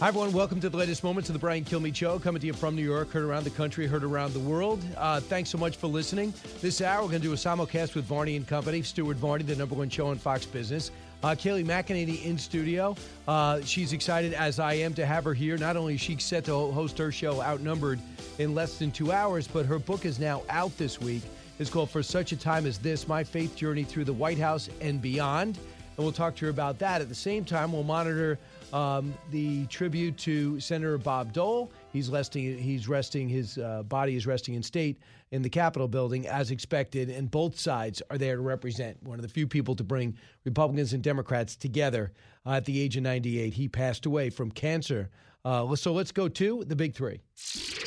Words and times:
Hi, 0.00 0.08
everyone. 0.08 0.32
Welcome 0.32 0.60
to 0.60 0.70
the 0.70 0.78
latest 0.78 1.04
moments 1.04 1.28
of 1.28 1.34
the 1.34 1.38
Brian 1.38 1.62
Kilmeade 1.62 1.94
Show. 1.94 2.18
Coming 2.18 2.40
to 2.40 2.46
you 2.46 2.54
from 2.54 2.74
New 2.74 2.82
York, 2.82 3.10
heard 3.10 3.22
around 3.22 3.44
the 3.44 3.50
country, 3.50 3.86
heard 3.86 4.02
around 4.02 4.32
the 4.32 4.40
world. 4.40 4.82
Uh, 4.96 5.20
thanks 5.20 5.50
so 5.50 5.58
much 5.58 5.76
for 5.76 5.88
listening. 5.88 6.32
This 6.62 6.80
hour, 6.80 7.02
we're 7.02 7.10
going 7.10 7.20
to 7.20 7.28
do 7.28 7.34
a 7.34 7.36
simulcast 7.36 7.94
with 7.94 8.06
Varney 8.06 8.36
and 8.36 8.46
Company. 8.46 8.80
Stuart 8.80 9.18
Varney, 9.18 9.44
the 9.44 9.54
number 9.56 9.74
one 9.74 9.90
show 9.90 10.06
on 10.06 10.16
Fox 10.16 10.46
Business. 10.46 10.90
Uh, 11.22 11.32
Kayleigh 11.32 11.66
McEnany 11.66 12.24
in 12.24 12.38
studio. 12.38 12.96
Uh, 13.28 13.60
she's 13.60 13.92
excited, 13.92 14.32
as 14.32 14.58
I 14.58 14.72
am, 14.72 14.94
to 14.94 15.04
have 15.04 15.24
her 15.24 15.34
here. 15.34 15.58
Not 15.58 15.76
only 15.76 15.96
is 15.96 16.00
she 16.00 16.16
set 16.16 16.46
to 16.46 16.70
host 16.70 16.96
her 16.96 17.12
show 17.12 17.42
outnumbered 17.42 18.00
in 18.38 18.54
less 18.54 18.78
than 18.78 18.90
two 18.90 19.12
hours, 19.12 19.46
but 19.46 19.66
her 19.66 19.78
book 19.78 20.06
is 20.06 20.18
now 20.18 20.44
out 20.48 20.74
this 20.78 20.98
week. 20.98 21.24
It's 21.58 21.68
called 21.68 21.90
For 21.90 22.02
Such 22.02 22.32
a 22.32 22.38
Time 22.38 22.64
as 22.64 22.78
This 22.78 23.06
My 23.06 23.22
Faith 23.22 23.54
Journey 23.54 23.84
Through 23.84 24.06
the 24.06 24.14
White 24.14 24.38
House 24.38 24.70
and 24.80 25.02
Beyond. 25.02 25.58
And 25.58 26.06
we'll 26.06 26.12
talk 26.12 26.36
to 26.36 26.46
her 26.46 26.50
about 26.50 26.78
that. 26.78 27.02
At 27.02 27.10
the 27.10 27.14
same 27.14 27.44
time, 27.44 27.72
we'll 27.72 27.82
monitor 27.82 28.38
um, 28.72 29.14
the 29.30 29.66
tribute 29.66 30.16
to 30.18 30.60
Senator 30.60 30.98
Bob 30.98 31.32
Dole. 31.32 31.72
He's 31.92 32.10
resting. 32.10 32.58
He's 32.58 32.88
resting. 32.88 33.28
His 33.28 33.58
uh, 33.58 33.82
body 33.84 34.16
is 34.16 34.26
resting 34.26 34.54
in 34.54 34.62
state 34.62 34.98
in 35.32 35.42
the 35.42 35.48
Capitol 35.48 35.88
building, 35.88 36.26
as 36.26 36.50
expected. 36.50 37.08
And 37.10 37.30
both 37.30 37.58
sides 37.58 38.02
are 38.10 38.18
there 38.18 38.36
to 38.36 38.42
represent. 38.42 39.02
One 39.02 39.18
of 39.18 39.22
the 39.22 39.28
few 39.28 39.46
people 39.46 39.74
to 39.76 39.84
bring 39.84 40.16
Republicans 40.44 40.92
and 40.92 41.02
Democrats 41.02 41.56
together 41.56 42.12
uh, 42.46 42.52
at 42.52 42.64
the 42.64 42.80
age 42.80 42.96
of 42.96 43.02
98. 43.02 43.54
He 43.54 43.68
passed 43.68 44.06
away 44.06 44.30
from 44.30 44.50
cancer. 44.50 45.10
Uh, 45.44 45.74
so 45.74 45.92
let's 45.92 46.12
go 46.12 46.28
to 46.28 46.64
the 46.66 46.76
big 46.76 46.94
three. 46.94 47.20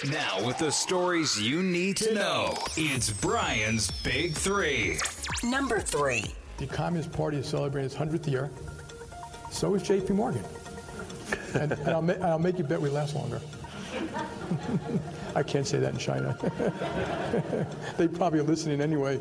Now, 0.10 0.46
with 0.46 0.58
the 0.58 0.72
stories 0.72 1.40
you 1.40 1.62
need 1.62 1.98
to 1.98 2.14
know, 2.14 2.58
it's 2.76 3.12
Brian's 3.12 3.92
Big 4.02 4.34
Three. 4.34 4.98
Number 5.44 5.80
three. 5.80 6.26
The 6.58 6.68
Communist 6.68 7.12
Party 7.12 7.38
is 7.38 7.48
celebrating 7.48 7.86
its 7.86 7.96
100th 7.96 8.30
year. 8.30 8.50
So 9.52 9.76
is 9.76 9.84
JP 9.84 10.12
Morgan. 10.12 10.44
And, 11.56 11.72
and 11.72 11.88
I'll, 11.90 12.02
ma- 12.02 12.14
I'll 12.22 12.40
make 12.40 12.58
you 12.58 12.64
bet 12.64 12.82
we 12.82 12.90
last 12.90 13.16
longer. 13.16 13.42
I 15.36 15.44
can't 15.44 15.66
say 15.66 15.80
that 15.80 15.94
in 15.94 16.00
China. 16.00 16.38
they 17.98 18.08
probably 18.08 18.40
are 18.40 18.44
listening 18.44 18.82
anyway. 18.82 19.20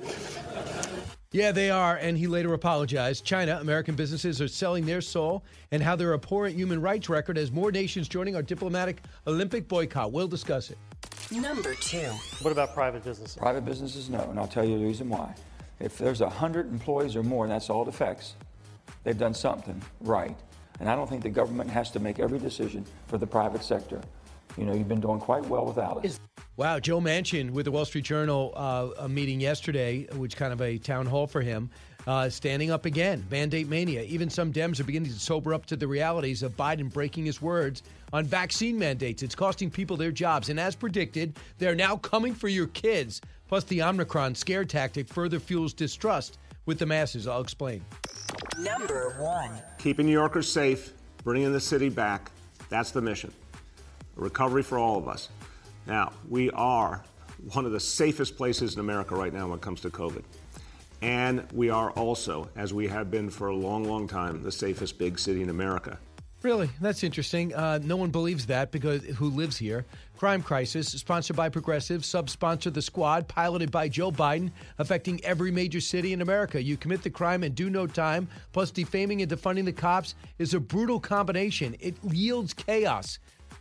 Yeah, 1.33 1.51
they 1.51 1.71
are. 1.71 1.97
And 1.97 2.19
he 2.19 2.27
later 2.27 2.53
apologized. 2.53 3.25
China, 3.25 3.59
American 3.61 3.95
businesses 3.95 4.41
are 4.43 4.49
selling 4.49 4.85
their 4.85 5.01
soul 5.01 5.43
and 5.71 5.83
how 5.83 5.97
their 5.97 6.13
abhorrent 6.13 6.55
human 6.55 6.81
rights 6.81 7.09
record 7.09 7.39
as 7.39 7.51
more 7.51 7.73
nations 7.73 8.07
joining 8.07 8.37
our 8.37 8.43
diplomatic 8.43 9.03
Olympic 9.27 9.67
boycott. 9.67 10.13
We'll 10.13 10.29
discuss 10.29 10.71
it. 10.71 10.79
Number 11.31 11.75
two. 11.75 12.11
What 12.43 12.51
about 12.51 12.75
private 12.75 13.03
businesses? 13.03 13.37
Private 13.37 13.65
businesses, 13.65 14.11
no, 14.11 14.21
and 14.29 14.39
I'll 14.39 14.47
tell 14.47 14.65
you 14.65 14.79
the 14.79 14.85
reason 14.85 15.09
why. 15.09 15.35
If 15.81 15.97
there's 15.97 16.21
100 16.21 16.71
employees 16.71 17.17
or 17.17 17.23
more, 17.23 17.45
and 17.45 17.53
that's 17.53 17.71
all 17.71 17.83
it 17.83 17.89
affects, 17.89 18.35
they've 19.03 19.19
done 19.19 19.33
something 19.33 19.81
right. 20.01 20.37
And 20.81 20.89
I 20.89 20.97
don't 20.97 21.09
think 21.09 21.23
the 21.23 21.31
government 21.31 21.70
has 21.70 21.91
to 21.92 22.01
make 22.01 22.19
every 22.19 22.39
decision 22.39 22.84
for 23.06 23.19
the 23.19 23.27
private 23.27 23.62
sector. 23.62 24.01
You 24.56 24.65
know, 24.65 24.75
you've 24.75 24.89
been 24.89 25.01
doing 25.01 25.19
quite 25.19 25.45
well 25.47 25.64
without 25.64 26.05
it. 26.05 26.19
Wow, 26.56 26.79
Joe 26.79 27.01
Manchin 27.01 27.51
with 27.51 27.64
the 27.64 27.70
Wall 27.70 27.87
Street 27.87 28.05
Journal 28.05 28.53
uh, 28.55 28.89
a 28.98 29.09
meeting 29.09 29.41
yesterday, 29.41 30.06
which 30.17 30.37
kind 30.37 30.53
of 30.53 30.61
a 30.61 30.77
town 30.77 31.06
hall 31.06 31.27
for 31.27 31.41
him, 31.41 31.70
uh, 32.07 32.29
standing 32.29 32.70
up 32.70 32.85
again. 32.85 33.24
Mandate 33.30 33.69
mania. 33.69 34.02
Even 34.02 34.29
some 34.29 34.52
Dems 34.52 34.79
are 34.79 34.85
beginning 34.85 35.11
to 35.11 35.19
sober 35.19 35.55
up 35.55 35.64
to 35.67 35.77
the 35.77 35.86
realities 35.86 36.42
of 36.42 36.55
Biden 36.57 36.92
breaking 36.92 37.24
his 37.24 37.41
words 37.41 37.83
on 38.13 38.24
vaccine 38.24 38.79
mandates. 38.79 39.23
It's 39.23 39.35
costing 39.35 39.70
people 39.70 39.97
their 39.97 40.11
jobs. 40.11 40.51
And 40.51 40.61
as 40.61 40.77
predicted, 40.77 41.39
they're 41.58 41.74
now 41.74 41.97
coming 41.97 42.35
for 42.35 42.48
your 42.48 42.67
kids. 42.68 43.23
Plus, 43.48 43.64
the 43.64 43.83
Omicron 43.83 44.35
scare 44.35 44.64
tactic 44.64 45.08
further 45.08 45.39
fuels 45.39 45.73
distrust 45.73 46.39
with 46.67 46.78
the 46.78 46.86
masses. 46.86 47.27
I'll 47.27 47.40
explain. 47.40 47.84
Number 48.58 49.14
one. 49.18 49.50
Keeping 49.78 50.06
New 50.06 50.12
Yorkers 50.12 50.50
safe, 50.50 50.92
bringing 51.24 51.52
the 51.52 51.61
city 51.61 51.89
back. 51.89 52.30
That's 52.68 52.90
the 52.90 53.02
mission. 53.02 53.33
A 54.17 54.20
recovery 54.20 54.62
for 54.62 54.78
all 54.78 54.96
of 54.98 55.08
us. 55.08 55.28
Now, 55.86 56.12
we 56.28 56.50
are 56.50 57.02
one 57.52 57.67
of 57.67 57.73
the 57.73 57.80
safest 57.80 58.36
places 58.36 58.74
in 58.74 58.80
America 58.80 59.14
right 59.14 59.33
now 59.33 59.48
when 59.48 59.58
it 59.58 59.62
comes 59.62 59.80
to 59.80 59.90
COVID. 59.90 60.23
And 61.00 61.45
we 61.52 61.70
are 61.70 61.90
also, 61.92 62.48
as 62.55 62.73
we 62.73 62.86
have 62.86 63.11
been 63.11 63.29
for 63.29 63.48
a 63.48 63.55
long, 63.55 63.84
long 63.84 64.06
time, 64.06 64.42
the 64.42 64.52
safest 64.52 64.98
big 64.98 65.18
city 65.18 65.42
in 65.42 65.50
America. 65.50 65.98
Really? 66.42 66.70
That's 66.80 67.05
interesting. 67.05 67.55
Uh, 67.55 67.79
no 67.83 67.97
one 67.97 68.11
believes 68.11 68.47
that 68.47 68.73
because 68.73 69.05
who 69.05 69.30
lives 69.30 69.57
here. 69.57 69.85
Crime 70.17 70.42
Crisis, 70.42 70.89
sponsored 70.89 71.36
by 71.36 71.48
Progressive, 71.48 72.05
sub 72.05 72.29
sponsor 72.29 72.70
The 72.70 72.83
Squad, 72.83 73.29
piloted 73.29 73.70
by 73.70 73.89
Joe 73.89 74.11
Biden, 74.11 74.51
affecting 74.79 75.25
every 75.25 75.53
major 75.53 75.80
city 75.80 76.13
in 76.13 76.20
America. 76.20 76.61
You 76.61 76.77
commit 76.77 77.03
the 77.03 77.11
crime 77.11 77.45
and 77.45 77.55
do 77.55 77.70
no 77.70 77.86
time, 77.86 78.29
plus 78.53 78.73
defaming 78.73 79.23
and 79.23 79.30
defunding 79.30 79.64
the 79.64 79.73
cops 79.73 80.17
is 80.39 80.53
a 80.53 80.61
brutal 80.61 80.98
combination. 80.98 81.77
It 81.79 81.95
yields 82.11 82.55
chaos. 82.55 83.20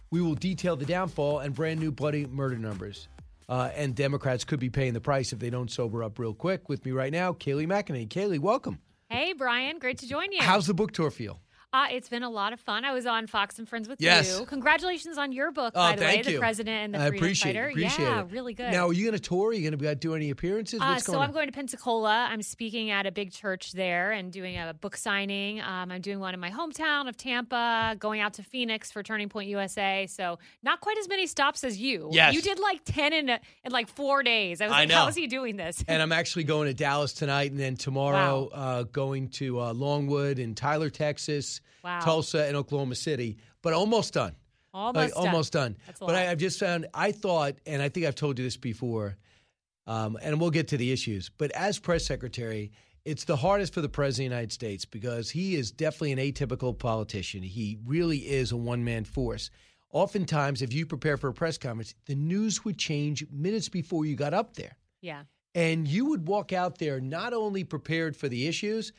We 0.09 0.21
will 0.21 0.35
detail 0.35 0.75
the 0.75 0.85
downfall 0.85 1.39
and 1.39 1.53
brand 1.53 1.79
new 1.79 1.91
bloody 1.91 2.25
murder 2.25 2.57
numbers. 2.57 3.07
Uh, 3.47 3.69
and 3.75 3.93
Democrats 3.93 4.43
could 4.43 4.59
be 4.59 4.69
paying 4.69 4.93
the 4.93 5.01
price 5.01 5.33
if 5.33 5.39
they 5.39 5.49
don't 5.49 5.69
sober 5.69 6.03
up 6.03 6.17
real 6.17 6.33
quick. 6.33 6.67
With 6.67 6.83
me 6.85 6.91
right 6.91 7.11
now, 7.11 7.33
Kayleigh 7.33 7.67
McEnany. 7.67 8.07
Kayleigh, 8.07 8.39
welcome. 8.39 8.79
Hey, 9.09 9.33
Brian. 9.33 9.77
Great 9.77 9.97
to 9.99 10.07
join 10.07 10.31
you. 10.31 10.39
How's 10.41 10.67
the 10.67 10.73
book 10.73 10.93
tour 10.93 11.11
feel? 11.11 11.41
Uh, 11.73 11.87
it's 11.89 12.09
been 12.09 12.21
a 12.23 12.29
lot 12.29 12.51
of 12.51 12.59
fun. 12.59 12.83
I 12.83 12.91
was 12.91 13.05
on 13.05 13.27
Fox 13.27 13.57
and 13.57 13.67
Friends 13.67 13.87
with 13.87 14.01
Yes. 14.01 14.37
you. 14.39 14.45
Congratulations 14.45 15.17
on 15.17 15.31
your 15.31 15.51
book, 15.51 15.71
Oh, 15.73 15.79
by 15.79 15.95
the 15.95 16.01
way, 16.01 16.11
thank 16.15 16.25
The. 16.25 16.37
President 16.37 16.83
and 16.85 16.93
the 16.93 16.97
I 16.99 17.07
Freedom 17.07 17.23
appreciate 17.23 17.53
Fighter. 17.53 17.67
it. 17.69 17.71
Appreciate 17.71 18.05
yeah, 18.05 18.19
it. 18.21 18.27
really 18.31 18.53
good. 18.53 18.71
Now, 18.73 18.87
are 18.89 18.93
you 18.93 19.05
going 19.05 19.13
to 19.13 19.19
tour? 19.21 19.49
Are 19.49 19.53
you 19.53 19.69
going 19.71 19.79
to 19.79 19.95
do 19.95 20.13
any 20.13 20.31
appearances? 20.31 20.81
Uh, 20.81 20.97
so 20.99 21.13
I'm 21.15 21.29
on? 21.29 21.31
going 21.31 21.47
to 21.47 21.53
Pensacola. 21.53 22.27
I'm 22.29 22.41
speaking 22.41 22.89
at 22.91 23.05
a 23.05 23.11
big 23.11 23.31
church 23.31 23.71
there 23.71 24.11
and 24.11 24.33
doing 24.33 24.57
a 24.57 24.73
book 24.73 24.97
signing. 24.97 25.61
Um, 25.61 25.91
I'm 25.93 26.01
doing 26.01 26.19
one 26.19 26.33
in 26.33 26.41
my 26.41 26.51
hometown 26.51 27.07
of 27.07 27.15
Tampa, 27.15 27.95
going 27.97 28.19
out 28.19 28.33
to 28.33 28.43
Phoenix 28.43 28.91
for 28.91 29.01
Turning 29.01 29.29
Point 29.29 29.47
USA. 29.47 30.07
So 30.07 30.39
not 30.63 30.81
quite 30.81 30.97
as 30.97 31.07
many 31.07 31.25
stops 31.25 31.63
as 31.63 31.77
you. 31.79 32.09
Yes. 32.11 32.33
You 32.33 32.41
did 32.41 32.59
like 32.59 32.81
10 32.83 33.13
in, 33.13 33.29
a, 33.29 33.39
in 33.63 33.71
like 33.71 33.87
four 33.87 34.23
days. 34.23 34.59
I 34.59 34.65
was 34.65 34.73
I 34.73 34.79
like, 34.79 34.89
know. 34.89 34.95
how 34.95 35.07
is 35.07 35.15
he 35.15 35.25
doing 35.27 35.55
this? 35.55 35.85
and 35.87 36.01
I'm 36.01 36.11
actually 36.11 36.43
going 36.43 36.67
to 36.67 36.73
Dallas 36.73 37.13
tonight, 37.13 37.51
and 37.51 37.59
then 37.59 37.77
tomorrow 37.77 38.49
uh, 38.53 38.83
going 38.83 39.29
to 39.29 39.61
uh, 39.61 39.71
Longwood 39.73 40.37
and 40.37 40.57
Tyler, 40.57 40.89
Texas, 40.89 41.60
Wow. 41.83 41.99
Tulsa, 41.99 42.45
and 42.45 42.55
Oklahoma 42.55 42.95
City. 42.95 43.37
But 43.61 43.73
almost 43.73 44.13
done. 44.13 44.35
Almost 44.73 44.95
Like, 44.95 45.13
done. 45.13 45.27
almost 45.27 45.53
done. 45.53 45.77
But 45.99 46.15
I, 46.15 46.31
I've 46.31 46.37
just 46.37 46.59
found 46.59 46.87
I 46.93 47.11
thought, 47.11 47.55
and 47.65 47.81
I 47.81 47.89
think 47.89 48.05
I've 48.05 48.15
told 48.15 48.37
you 48.39 48.45
this 48.45 48.57
before, 48.57 49.17
um, 49.87 50.17
and 50.21 50.39
we'll 50.39 50.51
get 50.51 50.67
to 50.69 50.77
the 50.77 50.91
issues. 50.91 51.29
But 51.37 51.51
as 51.51 51.79
press 51.79 52.05
secretary, 52.05 52.71
it's 53.03 53.23
the 53.25 53.35
hardest 53.35 53.73
for 53.73 53.81
the 53.81 53.89
president 53.89 54.27
of 54.27 54.29
the 54.29 54.35
United 54.35 54.51
States 54.53 54.85
because 54.85 55.29
he 55.31 55.55
is 55.55 55.71
definitely 55.71 56.11
an 56.13 56.19
atypical 56.19 56.77
politician. 56.77 57.41
He 57.43 57.79
really 57.85 58.19
is 58.19 58.51
a 58.51 58.57
one 58.57 58.83
man 58.83 59.03
force. 59.05 59.49
Oftentimes, 59.91 60.61
if 60.61 60.71
you 60.71 60.85
prepare 60.85 61.17
for 61.17 61.27
a 61.29 61.33
press 61.33 61.57
conference, 61.57 61.95
the 62.05 62.15
news 62.15 62.63
would 62.63 62.77
change 62.77 63.25
minutes 63.31 63.67
before 63.69 64.05
you 64.05 64.15
got 64.15 64.33
up 64.33 64.55
there. 64.55 64.77
yeah. 65.01 65.23
And 65.53 65.85
you 65.85 66.05
would 66.05 66.29
walk 66.29 66.53
out 66.53 66.77
there 66.77 67.01
not 67.01 67.33
only 67.33 67.65
prepared 67.65 68.15
for 68.15 68.29
the 68.29 68.47
issues, 68.47 68.93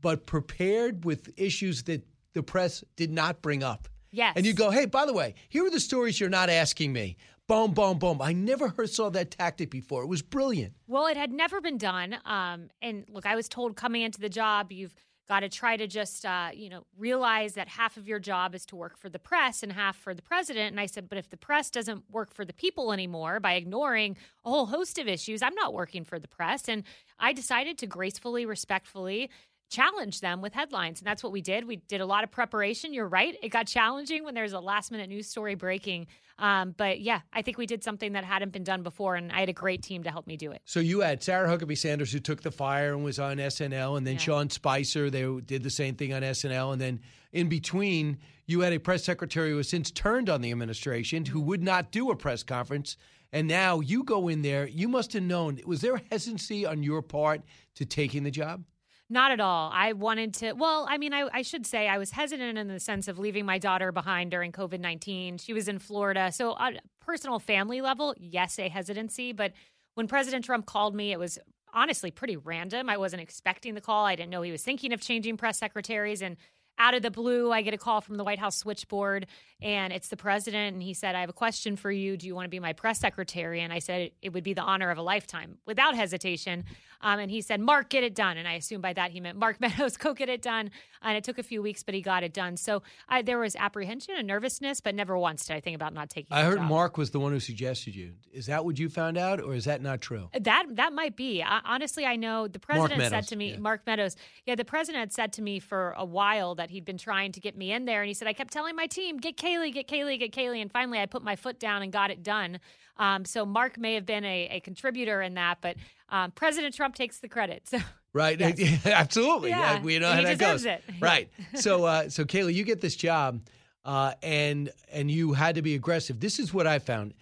but 0.00 0.26
prepared 0.26 1.04
with 1.04 1.32
issues 1.36 1.82
that 1.84 2.06
the 2.32 2.42
press 2.42 2.84
did 2.96 3.10
not 3.10 3.42
bring 3.42 3.62
up. 3.62 3.88
Yes. 4.10 4.34
And 4.36 4.46
you 4.46 4.52
go, 4.52 4.70
hey, 4.70 4.86
by 4.86 5.06
the 5.06 5.12
way, 5.12 5.34
here 5.48 5.66
are 5.66 5.70
the 5.70 5.80
stories 5.80 6.20
you're 6.20 6.28
not 6.30 6.48
asking 6.48 6.92
me. 6.92 7.16
Boom, 7.48 7.72
boom, 7.72 7.98
boom. 7.98 8.20
I 8.20 8.32
never 8.32 8.68
heard 8.68 8.90
saw 8.90 9.08
that 9.10 9.30
tactic 9.30 9.70
before. 9.70 10.02
It 10.02 10.08
was 10.08 10.22
brilliant. 10.22 10.74
Well, 10.88 11.06
it 11.06 11.16
had 11.16 11.32
never 11.32 11.60
been 11.60 11.78
done. 11.78 12.16
Um, 12.24 12.70
and 12.82 13.04
look, 13.08 13.24
I 13.24 13.36
was 13.36 13.48
told 13.48 13.76
coming 13.76 14.02
into 14.02 14.20
the 14.20 14.28
job, 14.28 14.72
you've 14.72 14.94
got 15.28 15.40
to 15.40 15.48
try 15.48 15.76
to 15.76 15.86
just, 15.86 16.24
uh, 16.24 16.50
you 16.54 16.68
know, 16.70 16.84
realize 16.96 17.54
that 17.54 17.68
half 17.68 17.96
of 17.96 18.08
your 18.08 18.18
job 18.18 18.54
is 18.54 18.64
to 18.66 18.76
work 18.76 18.96
for 18.96 19.08
the 19.08 19.18
press 19.18 19.62
and 19.62 19.72
half 19.72 19.96
for 19.96 20.14
the 20.14 20.22
president. 20.22 20.70
And 20.70 20.80
I 20.80 20.86
said, 20.86 21.08
but 21.08 21.18
if 21.18 21.30
the 21.30 21.36
press 21.36 21.70
doesn't 21.70 22.04
work 22.10 22.32
for 22.32 22.44
the 22.44 22.52
people 22.52 22.92
anymore 22.92 23.38
by 23.40 23.54
ignoring 23.54 24.16
a 24.44 24.50
whole 24.50 24.66
host 24.66 24.98
of 24.98 25.08
issues, 25.08 25.42
I'm 25.42 25.54
not 25.54 25.74
working 25.74 26.04
for 26.04 26.18
the 26.18 26.28
press. 26.28 26.68
And 26.68 26.84
I 27.18 27.32
decided 27.32 27.76
to 27.78 27.86
gracefully, 27.86 28.46
respectfully 28.46 29.30
challenge 29.68 30.20
them 30.20 30.40
with 30.42 30.52
headlines. 30.52 31.00
And 31.00 31.06
that's 31.06 31.22
what 31.22 31.32
we 31.32 31.40
did. 31.40 31.66
We 31.66 31.76
did 31.76 32.00
a 32.00 32.06
lot 32.06 32.24
of 32.24 32.30
preparation. 32.30 32.92
You're 32.92 33.08
right. 33.08 33.36
It 33.42 33.48
got 33.48 33.66
challenging 33.66 34.24
when 34.24 34.34
there's 34.34 34.52
a 34.52 34.60
last 34.60 34.90
minute 34.90 35.08
news 35.08 35.28
story 35.28 35.54
breaking. 35.54 36.06
Um, 36.38 36.74
but 36.76 37.00
yeah, 37.00 37.20
I 37.32 37.42
think 37.42 37.56
we 37.58 37.66
did 37.66 37.82
something 37.82 38.12
that 38.12 38.24
hadn't 38.24 38.52
been 38.52 38.62
done 38.64 38.82
before, 38.82 39.14
and 39.16 39.32
I 39.32 39.40
had 39.40 39.48
a 39.48 39.54
great 39.54 39.82
team 39.82 40.02
to 40.02 40.10
help 40.10 40.26
me 40.26 40.36
do 40.36 40.52
it. 40.52 40.60
So 40.66 40.80
you 40.80 41.00
had 41.00 41.22
Sarah 41.22 41.48
Huckabee 41.48 41.78
Sanders, 41.78 42.12
who 42.12 42.20
took 42.20 42.42
the 42.42 42.50
fire 42.50 42.92
and 42.92 43.02
was 43.02 43.18
on 43.18 43.38
SNL, 43.38 43.96
and 43.96 44.06
then 44.06 44.14
Yeah. 44.14 44.20
Sean 44.20 44.50
Spicer, 44.50 45.08
they 45.10 45.22
did 45.40 45.62
the 45.62 45.70
same 45.70 45.94
thing 45.94 46.12
on 46.12 46.22
SNL. 46.22 46.72
And 46.72 46.80
then 46.80 47.00
in 47.32 47.48
between, 47.48 48.18
you 48.46 48.60
had 48.60 48.72
a 48.72 48.78
press 48.78 49.02
secretary 49.02 49.50
who 49.50 49.56
has 49.56 49.68
since 49.68 49.90
turned 49.90 50.28
on 50.28 50.42
the 50.42 50.50
administration, 50.52 51.24
who 51.24 51.40
would 51.40 51.62
not 51.62 51.90
do 51.90 52.10
a 52.10 52.16
press 52.16 52.42
conference. 52.42 52.96
And 53.32 53.48
now 53.48 53.80
you 53.80 54.04
go 54.04 54.28
in 54.28 54.42
there. 54.42 54.68
You 54.68 54.88
must 54.88 55.12
have 55.14 55.22
known. 55.22 55.58
Was 55.66 55.80
there 55.80 56.00
hesitancy 56.10 56.64
on 56.64 56.82
your 56.82 57.02
part 57.02 57.42
to 57.74 57.84
taking 57.84 58.22
the 58.22 58.30
job? 58.30 58.62
Not 59.08 59.30
at 59.30 59.40
all. 59.40 59.70
I 59.72 59.92
wanted 59.92 60.34
to, 60.34 60.52
well, 60.54 60.86
I 60.88 60.98
mean, 60.98 61.14
I, 61.14 61.28
I 61.32 61.42
should 61.42 61.64
say 61.64 61.86
I 61.86 61.96
was 61.96 62.10
hesitant 62.10 62.58
in 62.58 62.66
the 62.66 62.80
sense 62.80 63.06
of 63.06 63.18
leaving 63.20 63.46
my 63.46 63.58
daughter 63.58 63.92
behind 63.92 64.32
during 64.32 64.50
COVID 64.50 64.80
19. 64.80 65.38
She 65.38 65.52
was 65.52 65.68
in 65.68 65.78
Florida. 65.78 66.32
So, 66.32 66.52
on 66.52 66.76
a 66.76 66.80
personal 67.04 67.38
family 67.38 67.80
level, 67.80 68.14
yes, 68.18 68.58
a 68.58 68.68
hesitancy. 68.68 69.32
But 69.32 69.52
when 69.94 70.08
President 70.08 70.44
Trump 70.44 70.66
called 70.66 70.94
me, 70.94 71.12
it 71.12 71.20
was 71.20 71.38
honestly 71.72 72.10
pretty 72.10 72.36
random. 72.36 72.88
I 72.88 72.96
wasn't 72.96 73.22
expecting 73.22 73.74
the 73.74 73.80
call. 73.80 74.04
I 74.06 74.16
didn't 74.16 74.30
know 74.30 74.42
he 74.42 74.50
was 74.50 74.62
thinking 74.62 74.92
of 74.92 75.00
changing 75.00 75.36
press 75.36 75.58
secretaries. 75.58 76.20
And 76.20 76.36
out 76.78 76.94
of 76.94 77.02
the 77.02 77.10
blue, 77.10 77.52
I 77.52 77.62
get 77.62 77.74
a 77.74 77.78
call 77.78 78.00
from 78.00 78.16
the 78.16 78.24
White 78.24 78.38
House 78.38 78.56
switchboard, 78.56 79.26
and 79.62 79.92
it's 79.92 80.08
the 80.08 80.16
president. 80.16 80.74
And 80.74 80.82
he 80.82 80.94
said, 80.94 81.14
I 81.14 81.20
have 81.20 81.30
a 81.30 81.34
question 81.34 81.76
for 81.76 81.90
you. 81.90 82.16
Do 82.16 82.26
you 82.26 82.34
want 82.34 82.44
to 82.44 82.50
be 82.50 82.60
my 82.60 82.72
press 82.72 82.98
secretary? 82.98 83.62
And 83.62 83.72
I 83.72 83.78
said, 83.78 84.10
it 84.22 84.32
would 84.32 84.44
be 84.44 84.54
the 84.54 84.62
honor 84.62 84.90
of 84.90 84.98
a 84.98 85.02
lifetime 85.02 85.58
without 85.66 85.94
hesitation. 85.94 86.64
Um, 87.00 87.18
and 87.18 87.30
he 87.30 87.40
said, 87.40 87.60
Mark, 87.60 87.90
get 87.90 88.04
it 88.04 88.14
done. 88.14 88.36
And 88.36 88.48
I 88.48 88.54
assume 88.54 88.80
by 88.80 88.92
that 88.94 89.10
he 89.10 89.20
meant 89.20 89.38
Mark 89.38 89.60
Meadows, 89.60 89.96
go 89.96 90.14
get 90.14 90.28
it 90.28 90.42
done. 90.42 90.70
And 91.02 91.16
it 91.16 91.24
took 91.24 91.38
a 91.38 91.42
few 91.42 91.62
weeks, 91.62 91.82
but 91.82 91.94
he 91.94 92.02
got 92.02 92.22
it 92.22 92.32
done. 92.32 92.56
So 92.56 92.82
I, 93.08 93.22
there 93.22 93.38
was 93.38 93.54
apprehension 93.56 94.14
and 94.16 94.26
nervousness, 94.26 94.80
but 94.80 94.94
never 94.94 95.16
once 95.16 95.46
did 95.46 95.56
I 95.56 95.60
think 95.60 95.76
about 95.76 95.94
not 95.94 96.10
taking 96.10 96.36
it. 96.36 96.40
I 96.40 96.44
heard 96.44 96.58
job. 96.58 96.68
Mark 96.68 96.98
was 96.98 97.10
the 97.10 97.20
one 97.20 97.32
who 97.32 97.40
suggested 97.40 97.94
you. 97.94 98.14
Is 98.32 98.46
that 98.46 98.64
what 98.64 98.78
you 98.78 98.88
found 98.88 99.16
out, 99.16 99.40
or 99.40 99.54
is 99.54 99.64
that 99.64 99.82
not 99.82 100.00
true? 100.00 100.28
That 100.38 100.64
that 100.70 100.92
might 100.92 101.16
be. 101.16 101.42
I, 101.42 101.60
honestly, 101.64 102.04
I 102.04 102.16
know 102.16 102.48
the 102.48 102.58
president 102.58 103.02
said 103.08 103.28
to 103.28 103.36
me, 103.36 103.52
yeah. 103.52 103.58
Mark 103.58 103.82
Meadows. 103.86 104.16
Yeah, 104.44 104.54
the 104.54 104.64
president 104.64 105.00
had 105.00 105.12
said 105.12 105.32
to 105.34 105.42
me 105.42 105.58
for 105.58 105.94
a 105.96 106.04
while 106.04 106.54
that 106.56 106.65
he'd 106.70 106.84
been 106.84 106.98
trying 106.98 107.32
to 107.32 107.40
get 107.40 107.56
me 107.56 107.72
in 107.72 107.84
there, 107.84 108.02
and 108.02 108.08
he 108.08 108.14
said 108.14 108.28
I 108.28 108.32
kept 108.32 108.52
telling 108.52 108.76
my 108.76 108.86
team, 108.86 109.18
"Get 109.18 109.36
Kayleigh, 109.36 109.72
get 109.72 109.88
Kayleigh, 109.88 110.18
get 110.18 110.32
Kayleigh," 110.32 110.60
and 110.62 110.70
finally 110.70 110.98
I 110.98 111.06
put 111.06 111.22
my 111.22 111.36
foot 111.36 111.58
down 111.58 111.82
and 111.82 111.92
got 111.92 112.10
it 112.10 112.22
done. 112.22 112.58
Um, 112.98 113.24
so 113.24 113.44
Mark 113.44 113.78
may 113.78 113.94
have 113.94 114.06
been 114.06 114.24
a, 114.24 114.48
a 114.52 114.60
contributor 114.60 115.20
in 115.22 115.34
that, 115.34 115.58
but 115.60 115.76
um, 116.08 116.30
President 116.32 116.74
Trump 116.74 116.94
takes 116.94 117.18
the 117.18 117.28
credit. 117.28 117.62
So 117.70 117.78
Right. 118.12 118.40
Absolutely. 118.86 119.50
Yeah. 119.50 119.82
we 119.82 119.98
know 119.98 120.08
And 120.10 120.20
how 120.24 120.30
he 120.30 120.34
that 120.36 120.38
goes. 120.38 120.62
deserves 120.62 120.82
it. 120.88 120.94
Right. 121.02 121.28
So, 121.56 121.84
uh, 121.84 122.08
so 122.08 122.24
Kayla, 122.24 122.54
you 122.54 122.64
get 122.64 122.80
this 122.80 122.96
job, 122.96 123.40
uh, 123.84 124.14
and 124.22 124.70
and 124.90 125.10
you 125.10 125.34
had 125.34 125.56
to 125.56 125.62
be 125.62 125.74
aggressive. 125.74 126.18
This 126.18 126.38
is 126.38 126.54
what 126.54 126.66
I 126.66 126.78
found. 126.78 127.12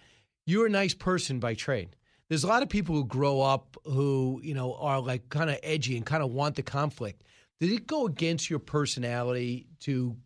You're 0.45 0.67
a 0.67 0.69
nice 0.69 0.93
person 0.93 1.39
by 1.41 1.53
trade. 1.53 1.89
There's 2.29 2.45
a 2.45 2.47
lot 2.47 2.63
of 2.63 2.69
people 2.69 2.95
who 2.95 3.03
grow 3.03 3.41
up 3.41 3.75
who 3.83 4.39
you 4.41 4.53
know 4.53 4.75
are 4.75 5.01
like 5.01 5.27
kind 5.27 5.49
of 5.49 5.59
edgy 5.63 5.97
and 5.97 6.05
kind 6.05 6.23
of 6.23 6.31
want 6.31 6.55
the 6.55 6.63
conflict. 6.63 7.23
Did 7.59 7.71
it 7.71 7.87
go 7.87 8.05
against 8.05 8.49
your 8.49 8.59
personality 8.59 9.67
to 9.81 10.17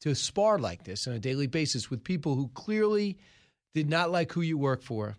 to 0.00 0.14
spar 0.14 0.58
like 0.58 0.84
this 0.84 1.06
on 1.08 1.14
a 1.14 1.18
daily 1.18 1.48
basis 1.48 1.90
with 1.90 2.04
people 2.04 2.36
who 2.36 2.48
clearly 2.48 3.18
did 3.74 3.88
not 3.88 4.10
like 4.12 4.32
who 4.32 4.42
you 4.42 4.56
work 4.56 4.82
for 4.82 5.16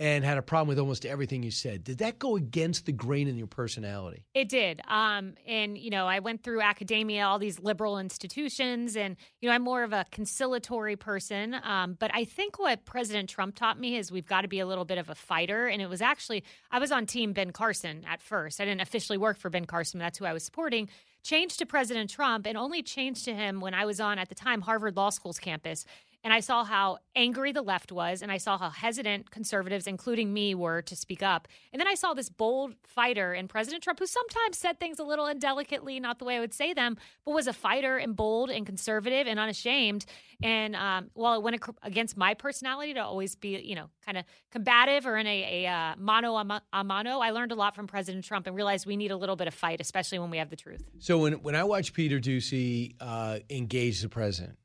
and 0.00 0.24
had 0.24 0.38
a 0.38 0.42
problem 0.42 0.66
with 0.66 0.78
almost 0.78 1.04
everything 1.04 1.42
you 1.42 1.50
said? 1.50 1.84
Did 1.84 1.98
that 1.98 2.18
go 2.18 2.34
against 2.34 2.86
the 2.86 2.92
grain 2.92 3.28
in 3.28 3.36
your 3.36 3.46
personality? 3.46 4.24
It 4.34 4.48
did. 4.48 4.80
Um, 4.88 5.34
and, 5.46 5.76
you 5.76 5.90
know, 5.90 6.06
I 6.06 6.20
went 6.20 6.42
through 6.42 6.62
academia, 6.62 7.26
all 7.26 7.38
these 7.38 7.60
liberal 7.60 7.98
institutions, 7.98 8.96
and, 8.96 9.16
you 9.40 9.48
know, 9.48 9.54
I'm 9.54 9.62
more 9.62 9.82
of 9.82 9.92
a 9.92 10.06
conciliatory 10.10 10.96
person. 10.96 11.54
Um, 11.62 11.98
but 12.00 12.10
I 12.14 12.24
think 12.24 12.58
what 12.58 12.86
President 12.86 13.28
Trump 13.28 13.54
taught 13.56 13.78
me 13.78 13.96
is 13.96 14.10
we've 14.10 14.26
got 14.26 14.40
to 14.40 14.48
be 14.48 14.58
a 14.58 14.66
little 14.66 14.86
bit 14.86 14.96
of 14.96 15.10
a 15.10 15.14
fighter. 15.14 15.68
And 15.68 15.82
it 15.82 15.88
was 15.88 16.00
actually, 16.00 16.44
I 16.70 16.78
was 16.78 16.90
on 16.90 17.04
team 17.04 17.34
Ben 17.34 17.52
Carson 17.52 18.02
at 18.08 18.22
first. 18.22 18.58
I 18.58 18.64
didn't 18.64 18.80
officially 18.80 19.18
work 19.18 19.38
for 19.38 19.50
Ben 19.50 19.66
Carson, 19.66 20.00
that's 20.00 20.16
who 20.16 20.24
I 20.24 20.32
was 20.32 20.42
supporting. 20.42 20.88
Changed 21.22 21.58
to 21.58 21.66
President 21.66 22.08
Trump 22.08 22.46
and 22.46 22.56
only 22.56 22.82
changed 22.82 23.26
to 23.26 23.34
him 23.34 23.60
when 23.60 23.74
I 23.74 23.84
was 23.84 24.00
on, 24.00 24.18
at 24.18 24.30
the 24.30 24.34
time, 24.34 24.62
Harvard 24.62 24.96
Law 24.96 25.10
School's 25.10 25.38
campus. 25.38 25.84
And 26.22 26.32
I 26.34 26.40
saw 26.40 26.64
how 26.64 26.98
angry 27.16 27.52
the 27.52 27.62
left 27.62 27.90
was, 27.90 28.20
and 28.20 28.30
I 28.30 28.36
saw 28.36 28.58
how 28.58 28.68
hesitant 28.68 29.30
conservatives, 29.30 29.86
including 29.86 30.32
me, 30.32 30.54
were 30.54 30.82
to 30.82 30.94
speak 30.94 31.22
up. 31.22 31.48
And 31.72 31.80
then 31.80 31.88
I 31.88 31.94
saw 31.94 32.12
this 32.12 32.28
bold 32.28 32.74
fighter 32.84 33.32
in 33.32 33.48
President 33.48 33.82
Trump, 33.82 33.98
who 33.98 34.06
sometimes 34.06 34.58
said 34.58 34.78
things 34.78 34.98
a 34.98 35.04
little 35.04 35.26
indelicately, 35.26 35.98
not 35.98 36.18
the 36.18 36.24
way 36.26 36.36
I 36.36 36.40
would 36.40 36.52
say 36.52 36.74
them, 36.74 36.98
but 37.24 37.34
was 37.34 37.46
a 37.46 37.52
fighter 37.52 37.96
and 37.96 38.14
bold 38.14 38.50
and 38.50 38.66
conservative 38.66 39.26
and 39.26 39.38
unashamed. 39.38 40.04
And 40.42 40.76
um, 40.76 41.10
while 41.14 41.34
it 41.34 41.42
went 41.42 41.62
against 41.82 42.16
my 42.16 42.34
personality 42.34 42.94
to 42.94 43.00
always 43.00 43.34
be, 43.34 43.58
you 43.58 43.74
know, 43.74 43.90
kind 44.04 44.18
of 44.18 44.24
combative 44.50 45.06
or 45.06 45.16
in 45.16 45.26
a, 45.26 45.64
a 45.64 45.70
uh, 45.70 45.94
mano 45.98 46.36
a 46.72 46.84
mano, 46.84 47.18
I 47.18 47.30
learned 47.30 47.52
a 47.52 47.56
lot 47.56 47.74
from 47.74 47.86
President 47.86 48.24
Trump 48.24 48.46
and 48.46 48.54
realized 48.54 48.86
we 48.86 48.96
need 48.96 49.10
a 49.10 49.16
little 49.16 49.36
bit 49.36 49.48
of 49.48 49.54
fight, 49.54 49.80
especially 49.80 50.18
when 50.18 50.30
we 50.30 50.38
have 50.38 50.50
the 50.50 50.56
truth. 50.56 50.82
So 50.98 51.18
when 51.18 51.34
when 51.42 51.54
I 51.54 51.64
watch 51.64 51.92
Peter 51.92 52.18
Doocy 52.18 52.94
uh, 53.00 53.40
engage 53.48 54.02
the 54.02 54.08
president, 54.08 54.56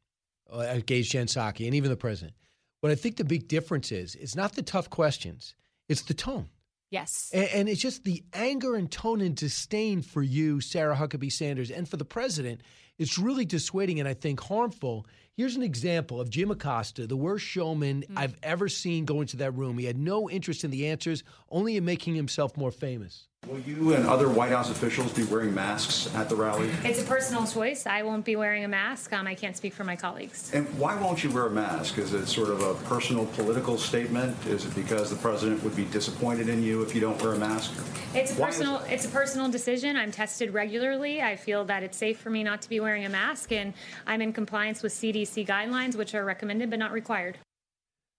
uh, 0.53 0.59
engage 0.61 1.11
Jen 1.11 1.27
Psaki, 1.27 1.65
and 1.65 1.75
even 1.75 1.89
the 1.89 1.97
president, 1.97 2.35
what 2.81 2.91
I 2.91 2.95
think 2.95 3.17
the 3.17 3.23
big 3.23 3.47
difference 3.47 3.91
is, 3.91 4.15
it's 4.15 4.35
not 4.35 4.53
the 4.53 4.61
tough 4.61 4.89
questions, 4.89 5.55
it's 5.89 6.03
the 6.03 6.13
tone. 6.13 6.49
Yes. 6.91 7.31
And, 7.33 7.49
and 7.49 7.69
it's 7.69 7.81
just 7.81 8.03
the 8.03 8.23
anger 8.33 8.75
and 8.75 8.89
tone 8.89 9.21
and 9.21 9.35
disdain 9.35 10.01
for 10.01 10.21
you, 10.21 10.61
Sarah 10.61 10.95
Huckabee 10.95 11.31
Sanders, 11.31 11.71
and 11.71 11.89
for 11.89 11.97
the 11.97 12.05
president. 12.05 12.61
It's 12.97 13.17
really 13.17 13.43
dissuading 13.43 13.99
and 13.99 14.07
I 14.07 14.13
think 14.13 14.39
harmful. 14.39 15.05
Here's 15.37 15.57
an 15.57 15.63
example 15.63 16.21
of 16.21 16.29
Jim 16.29 16.49
Acosta, 16.49 17.07
the 17.07 17.17
worst 17.17 17.43
showman 17.45 18.05
I've 18.15 18.37
ever 18.41 18.69
seen 18.69 19.03
go 19.03 19.19
into 19.19 19.35
that 19.37 19.51
room. 19.51 19.77
He 19.77 19.83
had 19.83 19.97
no 19.97 20.29
interest 20.29 20.63
in 20.63 20.71
the 20.71 20.87
answers, 20.87 21.25
only 21.51 21.75
in 21.75 21.83
making 21.83 22.15
himself 22.15 22.55
more 22.55 22.71
famous. 22.71 23.27
Will 23.45 23.59
you 23.59 23.93
and 23.93 24.07
other 24.07 24.27
White 24.27 24.49
House 24.51 24.71
officials 24.71 25.13
be 25.13 25.23
wearing 25.25 25.53
masks 25.53 26.09
at 26.15 26.29
the 26.29 26.35
rally? 26.35 26.67
It's 26.83 26.99
a 26.99 27.05
personal 27.05 27.45
choice. 27.45 27.85
I 27.85 28.01
won't 28.01 28.25
be 28.25 28.35
wearing 28.35 28.63
a 28.63 28.67
mask. 28.67 29.13
Um, 29.13 29.27
I 29.27 29.35
can't 29.35 29.55
speak 29.55 29.73
for 29.73 29.83
my 29.83 29.95
colleagues. 29.95 30.51
And 30.51 30.65
why 30.79 30.99
won't 30.99 31.23
you 31.23 31.29
wear 31.29 31.45
a 31.45 31.51
mask? 31.51 31.99
Is 31.99 32.13
it 32.13 32.25
sort 32.25 32.49
of 32.49 32.63
a 32.63 32.73
personal 32.85 33.27
political 33.27 33.77
statement? 33.77 34.35
Is 34.47 34.65
it 34.65 34.73
because 34.73 35.11
the 35.11 35.15
president 35.17 35.61
would 35.63 35.75
be 35.75 35.85
disappointed 35.85 36.49
in 36.49 36.63
you 36.63 36.81
if 36.81 36.95
you 36.95 37.01
don't 37.01 37.21
wear 37.21 37.33
a 37.33 37.37
mask? 37.37 37.71
It's 38.15 38.31
a 38.35 38.41
Why 38.41 38.47
is- 38.47 38.55
personal. 38.55 38.77
It's 38.89 39.05
a 39.05 39.09
personal 39.09 39.47
decision. 39.49 39.95
I'm 39.95 40.11
tested 40.11 40.51
regularly. 40.51 41.21
I 41.21 41.35
feel 41.35 41.65
that 41.65 41.83
it's 41.83 41.97
safe 41.99 42.17
for 42.17 42.31
me 42.31 42.41
not 42.41 42.63
to 42.63 42.69
be 42.69 42.79
wearing 42.79 43.05
a 43.05 43.09
mask, 43.09 43.51
and 43.51 43.73
I'm 44.07 44.23
in 44.23 44.33
compliance 44.33 44.81
with 44.81 44.93
CDC 45.25 45.47
guidelines, 45.47 45.95
which 45.95 46.13
are 46.15 46.23
recommended 46.25 46.69
but 46.69 46.79
not 46.79 46.91
required. 46.91 47.37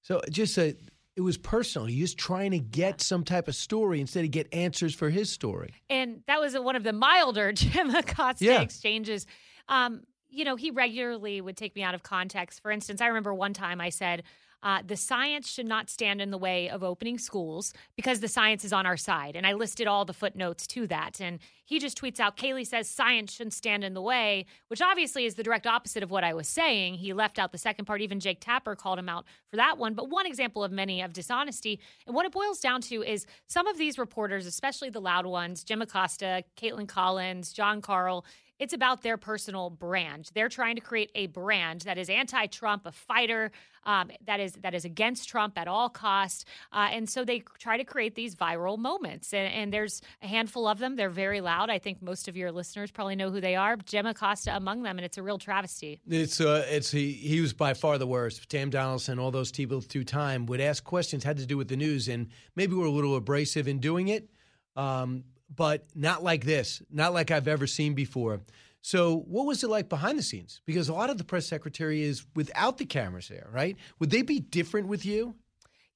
So 0.03 0.21
just 0.31 0.57
a, 0.59 0.77
it 1.17 1.21
was 1.21 1.37
personal. 1.37 1.87
He 1.87 2.01
was 2.01 2.15
trying 2.15 2.51
to 2.53 2.59
get 2.59 3.01
some 3.01 3.25
type 3.25 3.49
of 3.49 3.55
story 3.57 4.01
instead 4.01 4.25
of 4.25 4.31
get 4.31 4.53
answers 4.53 4.95
for 4.95 5.11
his 5.11 5.31
story. 5.33 5.71
And 5.91 6.23
that 6.27 6.41
was 6.41 6.57
one 6.59 6.77
of 6.77 6.85
the 6.85 6.93
milder 6.93 7.53
Jim 7.55 7.95
Acosta 7.95 8.45
Yeah. 8.45 8.61
exchanges. 8.63 9.27
Um, 9.69 10.03
you 10.29 10.45
know, 10.45 10.57
he 10.57 10.71
regularly 10.71 11.41
would 11.41 11.57
take 11.57 11.75
me 11.75 11.83
out 11.83 11.95
of 11.95 12.03
context. 12.03 12.61
For 12.61 12.71
instance, 12.71 13.01
I 13.01 13.07
remember 13.07 13.33
one 13.35 13.53
time 13.53 13.81
I 13.81 13.89
said, 13.89 14.23
uh, 14.67 14.83
the 14.85 14.97
science 14.97 15.49
should 15.49 15.69
not 15.69 15.89
stand 15.89 16.21
in 16.21 16.33
the 16.33 16.37
way 16.37 16.69
of 16.69 16.83
opening 16.83 17.19
schools 17.19 17.73
because 17.95 18.19
the 18.19 18.27
science 18.27 18.65
is 18.65 18.73
on 18.73 18.85
our 18.85 18.97
side. 18.97 19.37
And 19.37 19.47
I 19.47 19.53
listed 19.53 19.87
all 19.87 20.05
the 20.05 20.13
footnotes 20.13 20.67
to 20.67 20.89
that. 20.89 21.21
And 21.21 21.39
he 21.65 21.79
just 21.79 21.97
tweets 21.97 22.19
out, 22.19 22.37
Kayleigh 22.37 22.67
says 22.67 22.91
science 22.91 23.33
shouldn't 23.33 23.55
stand 23.55 23.85
in 23.85 23.95
the 23.95 24.03
way, 24.03 24.45
which 24.67 24.83
obviously 24.83 25.25
is 25.25 25.37
the 25.37 25.45
direct 25.45 25.69
opposite 25.69 26.03
of 26.03 26.11
what 26.11 26.25
I 26.25 26.35
was 26.35 26.49
saying. 26.49 26.95
He 26.95 27.13
left 27.13 27.39
out 27.39 27.53
the 27.53 27.59
second 27.59 27.85
part. 27.85 28.01
Even 28.01 28.19
Jake 28.19 28.41
Tapper 28.41 28.75
called 28.75 28.99
him 28.99 29.09
out 29.09 29.25
for 29.49 29.55
that 29.55 29.79
one. 29.79 29.95
But 29.95 30.11
one 30.11 30.27
example 30.27 30.65
of 30.65 30.73
many 30.73 31.01
of 31.01 31.13
dishonesty. 31.13 31.79
And 32.05 32.17
what 32.17 32.27
it 32.27 32.33
boils 32.33 32.59
down 32.59 32.81
to 32.83 33.05
is 33.05 33.25
some 33.47 33.69
of 33.69 33.79
these 33.79 33.99
reporters, 33.99 34.47
especially 34.47 34.91
the 34.91 35.01
loud 35.01 35.27
ones, 35.27 35.63
Jim 35.63 35.81
Acosta, 35.81 36.43
Kaitlan 36.57 36.89
Collins, 36.89 37.53
Jon 37.53 37.81
Karl, 37.81 38.25
it's 38.59 38.73
about 38.73 39.03
their 39.03 39.17
personal 39.17 39.71
brand. 39.71 40.31
They're 40.35 40.49
trying 40.49 40.77
to 40.77 40.81
create 40.81 41.11
a 41.15 41.27
brand 41.27 41.83
that 41.83 41.99
is 41.99 42.09
anti-Trump, 42.09 42.87
a 42.87 42.93
fighter 42.93 43.51
um, 43.85 44.11
that 44.27 44.41
is 44.41 44.53
that 44.63 44.75
is 44.75 44.85
against 44.85 45.29
Trump 45.29 45.57
at 45.57 45.69
all 45.69 45.89
costs, 45.89 46.45
uh, 46.73 46.89
and 46.91 47.09
so 47.09 47.25
they 47.25 47.45
try 47.59 47.77
to 47.77 47.85
create 47.85 48.17
these 48.17 48.35
viral 48.35 48.79
moments. 48.79 49.33
And, 49.33 49.53
and 49.53 49.73
there's 49.73 50.03
a 50.23 50.27
handful 50.27 50.67
of 50.67 50.79
them. 50.79 50.97
They're 50.97 51.09
very 51.09 51.41
loud. 51.41 51.71
I 51.71 51.79
think 51.79 52.03
most 52.03 52.27
of 52.27 52.37
your 52.37 52.51
listeners 52.51 52.91
probably 52.91 53.15
know 53.15 53.31
who 53.31 53.41
they 53.41 53.55
are. 53.55 53.77
Jim 53.77 54.07
Acosta 54.07 54.57
among 54.57 54.83
them, 54.83 54.99
and 54.99 55.05
it's 55.05 55.19
a 55.19 55.23
real 55.23 55.39
travesty. 55.39 56.01
It's 56.09 56.41
uh, 56.41 56.65
it's 56.69 56.91
he, 56.91 57.13
he 57.13 57.41
was 57.41 57.53
by 57.53 57.75
far 57.75 57.97
the 57.97 58.09
worst. 58.09 58.51
Sam 58.51 58.71
Donaldson, 58.71 59.21
all 59.21 59.31
those 59.31 59.53
people 59.53 59.81
through 59.81 60.05
time 60.05 60.47
would 60.47 60.61
ask 60.61 60.83
questions 60.83 61.23
had 61.23 61.37
to 61.39 61.47
do 61.47 61.57
with 61.57 61.69
the 61.69 61.77
news, 61.77 62.09
and 62.09 62.29
maybe 62.57 62.75
we're 62.75 62.87
a 62.87 62.91
little 62.91 63.15
abrasive 63.15 63.69
in 63.69 63.79
doing 63.79 64.09
it, 64.09 64.29
um, 64.75 65.23
but 65.55 65.87
not 65.95 66.23
like 66.23 66.45
this, 66.45 66.83
not 66.91 67.13
like 67.15 67.31
I've 67.31 67.49
ever 67.49 67.67
seen 67.67 67.95
before. 67.95 68.41
So, 68.83 69.25
what 69.27 69.47
was 69.47 69.65
it 69.65 69.71
like 69.71 69.89
behind 69.89 70.19
the 70.19 70.23
scenes? 70.23 70.61
Because 70.65 70.89
a 70.89 70.95
lot 70.95 71.11
of 71.11 71.19
the 71.19 71.25
press 71.25 71.47
secretary 71.47 72.03
is 72.03 72.25
without 72.37 72.79
the 72.79 72.85
cameras 72.85 73.29
there, 73.29 73.49
right? 73.53 73.77
Would 73.99 74.11
they 74.11 74.23
be 74.23 74.39
different 74.39 74.87
with 74.87 75.05
you? 75.05 75.35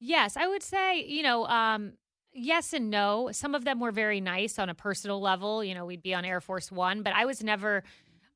Yes, 0.00 0.36
I 0.36 0.48
would 0.48 0.62
say, 0.62 1.04
you 1.04 1.22
know, 1.22 1.46
um, 1.46 1.92
yes 2.32 2.72
and 2.72 2.90
no. 2.90 3.30
Some 3.32 3.54
of 3.54 3.64
them 3.64 3.80
were 3.80 3.92
very 3.92 4.20
nice 4.20 4.58
on 4.58 4.68
a 4.68 4.74
personal 4.74 5.20
level. 5.20 5.62
You 5.62 5.74
know, 5.74 5.84
we'd 5.84 6.02
be 6.02 6.14
on 6.14 6.24
Air 6.24 6.40
Force 6.40 6.72
One, 6.72 7.02
but 7.02 7.12
I 7.12 7.26
was 7.26 7.42
never. 7.42 7.84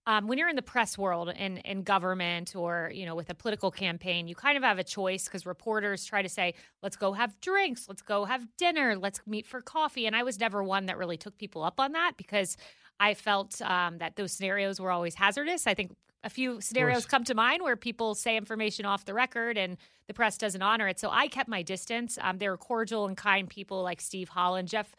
Um, 0.07 0.27
when 0.27 0.37
you're 0.37 0.51
in 0.51 0.57
the 0.57 0.63
press 0.63 0.99
world 0.99 1.33
and 1.35 1.59
in 1.65 1.83
government 1.83 2.55
or 2.55 2.91
you 2.95 3.07
know 3.07 3.15
with 3.15 3.31
a 3.31 3.35
political 3.35 3.71
campaign 3.71 4.29
you 4.29 4.35
kind 4.35 4.57
of 4.59 4.63
have 4.63 4.79
a 4.79 4.85
choice 4.85 5.25
because 5.25 5.47
reporters 5.47 6.05
try 6.05 6.21
to 6.21 6.29
say 6.29 6.55
let's 6.83 6.97
go 6.97 7.13
have 7.13 7.41
drinks 7.41 7.87
let's 7.89 8.03
go 8.03 8.27
have 8.27 8.47
dinner 8.59 8.97
let's 8.97 9.21
meet 9.27 9.47
for 9.47 9.63
coffee. 9.63 10.07
And 10.07 10.15
i 10.15 10.23
was 10.23 10.39
never 10.39 10.63
one 10.63 10.87
that 10.87 10.99
really 10.99 11.17
took 11.17 11.39
people 11.39 11.63
up 11.63 11.81
on 11.81 11.93
that 11.93 12.13
because 12.19 12.57
i 13.01 13.15
felt 13.15 13.63
um, 13.63 13.99
that 13.99 14.17
those 14.17 14.33
scenarios 14.33 14.79
were 14.81 14.91
always 14.91 15.15
hazardous. 15.15 15.67
I 15.67 15.75
think 15.75 15.97
a 16.23 16.31
few 16.31 16.61
scenarios 16.61 17.07
come 17.07 17.25
to 17.25 17.35
mind 17.35 17.63
where 17.63 17.77
people 17.77 18.15
say 18.15 18.37
information 18.37 18.87
off 18.87 19.05
the 19.05 19.13
record 19.15 19.59
and 19.59 19.77
the 20.07 20.15
press 20.15 20.39
doesn't 20.39 20.63
honor 20.63 20.87
it. 20.89 20.99
So 21.01 21.09
i 21.11 21.29
kept 21.29 21.49
my 21.49 21.63
distance. 21.63 22.19
Um, 22.21 22.39
they 22.39 22.49
were 22.49 22.59
cordial 22.59 23.07
and 23.07 23.17
kind 23.17 23.49
people 23.49 23.83
like 23.83 24.03
steve 24.03 24.29
holland 24.29 24.69
jeff 24.69 24.95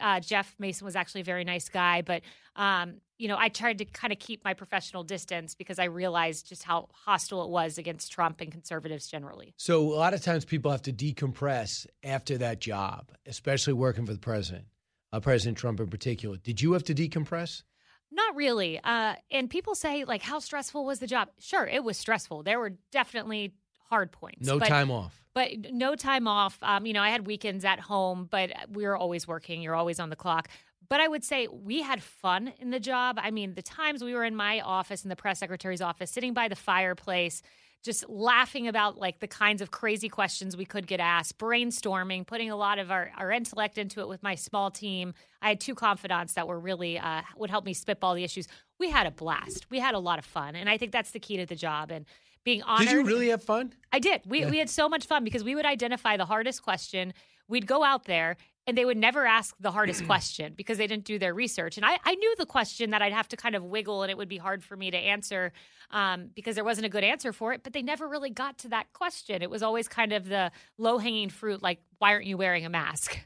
uh, 0.00 0.20
Jeff 0.20 0.54
Mason 0.58 0.84
was 0.84 0.96
actually 0.96 1.22
a 1.22 1.24
very 1.24 1.44
nice 1.44 1.68
guy, 1.68 2.02
but 2.02 2.22
um, 2.56 2.94
you 3.18 3.28
know, 3.28 3.36
I 3.38 3.48
tried 3.48 3.78
to 3.78 3.84
kind 3.84 4.12
of 4.12 4.18
keep 4.18 4.44
my 4.44 4.54
professional 4.54 5.04
distance 5.04 5.54
because 5.54 5.78
I 5.78 5.84
realized 5.84 6.48
just 6.48 6.64
how 6.64 6.88
hostile 6.92 7.44
it 7.44 7.50
was 7.50 7.78
against 7.78 8.10
Trump 8.10 8.40
and 8.40 8.50
conservatives 8.50 9.06
generally. 9.06 9.54
So 9.56 9.92
a 9.92 9.94
lot 9.94 10.12
of 10.12 10.22
times 10.22 10.44
people 10.44 10.70
have 10.70 10.82
to 10.82 10.92
decompress 10.92 11.86
after 12.02 12.38
that 12.38 12.60
job, 12.60 13.12
especially 13.26 13.74
working 13.74 14.06
for 14.06 14.12
the 14.12 14.18
president, 14.18 14.64
uh, 15.12 15.20
President 15.20 15.56
Trump 15.56 15.78
in 15.80 15.88
particular. 15.88 16.36
Did 16.36 16.60
you 16.60 16.72
have 16.72 16.84
to 16.84 16.94
decompress? 16.94 17.62
Not 18.10 18.36
really. 18.36 18.80
Uh, 18.82 19.14
and 19.30 19.48
people 19.48 19.74
say, 19.74 20.04
like, 20.04 20.22
how 20.22 20.38
stressful 20.38 20.84
was 20.84 20.98
the 20.98 21.06
job? 21.06 21.28
Sure, 21.38 21.66
it 21.66 21.82
was 21.82 21.96
stressful. 21.96 22.42
There 22.42 22.58
were 22.58 22.74
definitely 22.90 23.54
hard 23.88 24.12
points. 24.12 24.46
No 24.46 24.58
time 24.58 24.90
off. 24.90 25.21
But 25.34 25.72
no 25.72 25.94
time 25.94 26.28
off. 26.28 26.58
Um, 26.62 26.84
you 26.84 26.92
know, 26.92 27.02
I 27.02 27.10
had 27.10 27.26
weekends 27.26 27.64
at 27.64 27.80
home, 27.80 28.28
but 28.30 28.50
we 28.70 28.84
were 28.84 28.96
always 28.96 29.26
working. 29.26 29.62
You're 29.62 29.74
always 29.74 29.98
on 29.98 30.10
the 30.10 30.16
clock. 30.16 30.48
But 30.88 31.00
I 31.00 31.08
would 31.08 31.24
say 31.24 31.48
we 31.48 31.80
had 31.80 32.02
fun 32.02 32.52
in 32.58 32.70
the 32.70 32.80
job. 32.80 33.18
I 33.18 33.30
mean, 33.30 33.54
the 33.54 33.62
times 33.62 34.04
we 34.04 34.14
were 34.14 34.24
in 34.24 34.36
my 34.36 34.60
office, 34.60 35.04
in 35.04 35.08
the 35.08 35.16
press 35.16 35.38
secretary's 35.38 35.80
office, 35.80 36.10
sitting 36.10 36.34
by 36.34 36.48
the 36.48 36.56
fireplace, 36.56 37.40
just 37.82 38.08
laughing 38.08 38.68
about 38.68 38.98
like 38.98 39.20
the 39.20 39.26
kinds 39.26 39.60
of 39.60 39.70
crazy 39.70 40.08
questions 40.08 40.56
we 40.56 40.64
could 40.64 40.86
get 40.86 41.00
asked, 41.00 41.38
brainstorming, 41.38 42.26
putting 42.26 42.50
a 42.50 42.56
lot 42.56 42.78
of 42.78 42.90
our, 42.90 43.10
our 43.18 43.32
intellect 43.32 43.78
into 43.78 44.00
it 44.00 44.08
with 44.08 44.22
my 44.22 44.34
small 44.34 44.70
team. 44.70 45.14
I 45.40 45.48
had 45.48 45.60
two 45.60 45.74
confidants 45.74 46.34
that 46.34 46.46
were 46.46 46.60
really 46.60 46.98
uh, 46.98 47.22
would 47.36 47.50
help 47.50 47.64
me 47.64 47.72
spitball 47.72 48.14
the 48.14 48.22
issues. 48.22 48.46
We 48.78 48.90
had 48.90 49.06
a 49.06 49.10
blast. 49.10 49.66
We 49.70 49.80
had 49.80 49.94
a 49.94 49.98
lot 49.98 50.18
of 50.18 50.24
fun, 50.24 50.54
and 50.54 50.68
I 50.68 50.78
think 50.78 50.92
that's 50.92 51.10
the 51.10 51.20
key 51.20 51.38
to 51.38 51.46
the 51.46 51.56
job. 51.56 51.90
And 51.90 52.06
being 52.44 52.62
honored. 52.62 52.88
Did 52.88 52.94
you 52.94 53.04
really 53.04 53.28
have 53.28 53.42
fun? 53.42 53.72
I 53.92 53.98
did. 53.98 54.22
We 54.26 54.40
yeah. 54.40 54.50
we 54.50 54.58
had 54.58 54.70
so 54.70 54.88
much 54.88 55.06
fun 55.06 55.24
because 55.24 55.44
we 55.44 55.54
would 55.54 55.66
identify 55.66 56.16
the 56.16 56.26
hardest 56.26 56.62
question. 56.62 57.14
We'd 57.48 57.66
go 57.66 57.84
out 57.84 58.04
there 58.04 58.36
and 58.66 58.78
they 58.78 58.84
would 58.84 58.96
never 58.96 59.26
ask 59.26 59.54
the 59.60 59.70
hardest 59.70 60.04
question 60.06 60.54
because 60.56 60.78
they 60.78 60.86
didn't 60.86 61.04
do 61.04 61.18
their 61.18 61.34
research. 61.34 61.76
And 61.76 61.84
I, 61.84 61.98
I 62.04 62.14
knew 62.14 62.34
the 62.38 62.46
question 62.46 62.90
that 62.90 63.02
I'd 63.02 63.12
have 63.12 63.28
to 63.28 63.36
kind 63.36 63.54
of 63.54 63.64
wiggle 63.64 64.02
and 64.02 64.10
it 64.10 64.16
would 64.16 64.28
be 64.28 64.38
hard 64.38 64.62
for 64.62 64.76
me 64.76 64.90
to 64.90 64.96
answer 64.96 65.52
um, 65.90 66.30
because 66.34 66.54
there 66.54 66.64
wasn't 66.64 66.86
a 66.86 66.88
good 66.88 67.04
answer 67.04 67.32
for 67.32 67.52
it. 67.52 67.62
But 67.62 67.72
they 67.72 67.82
never 67.82 68.08
really 68.08 68.30
got 68.30 68.58
to 68.58 68.68
that 68.68 68.92
question. 68.92 69.42
It 69.42 69.50
was 69.50 69.62
always 69.62 69.88
kind 69.88 70.12
of 70.12 70.28
the 70.28 70.52
low 70.78 70.98
hanging 70.98 71.30
fruit, 71.30 71.62
like, 71.62 71.80
why 71.98 72.12
aren't 72.12 72.26
you 72.26 72.36
wearing 72.36 72.64
a 72.64 72.70
mask? 72.70 73.18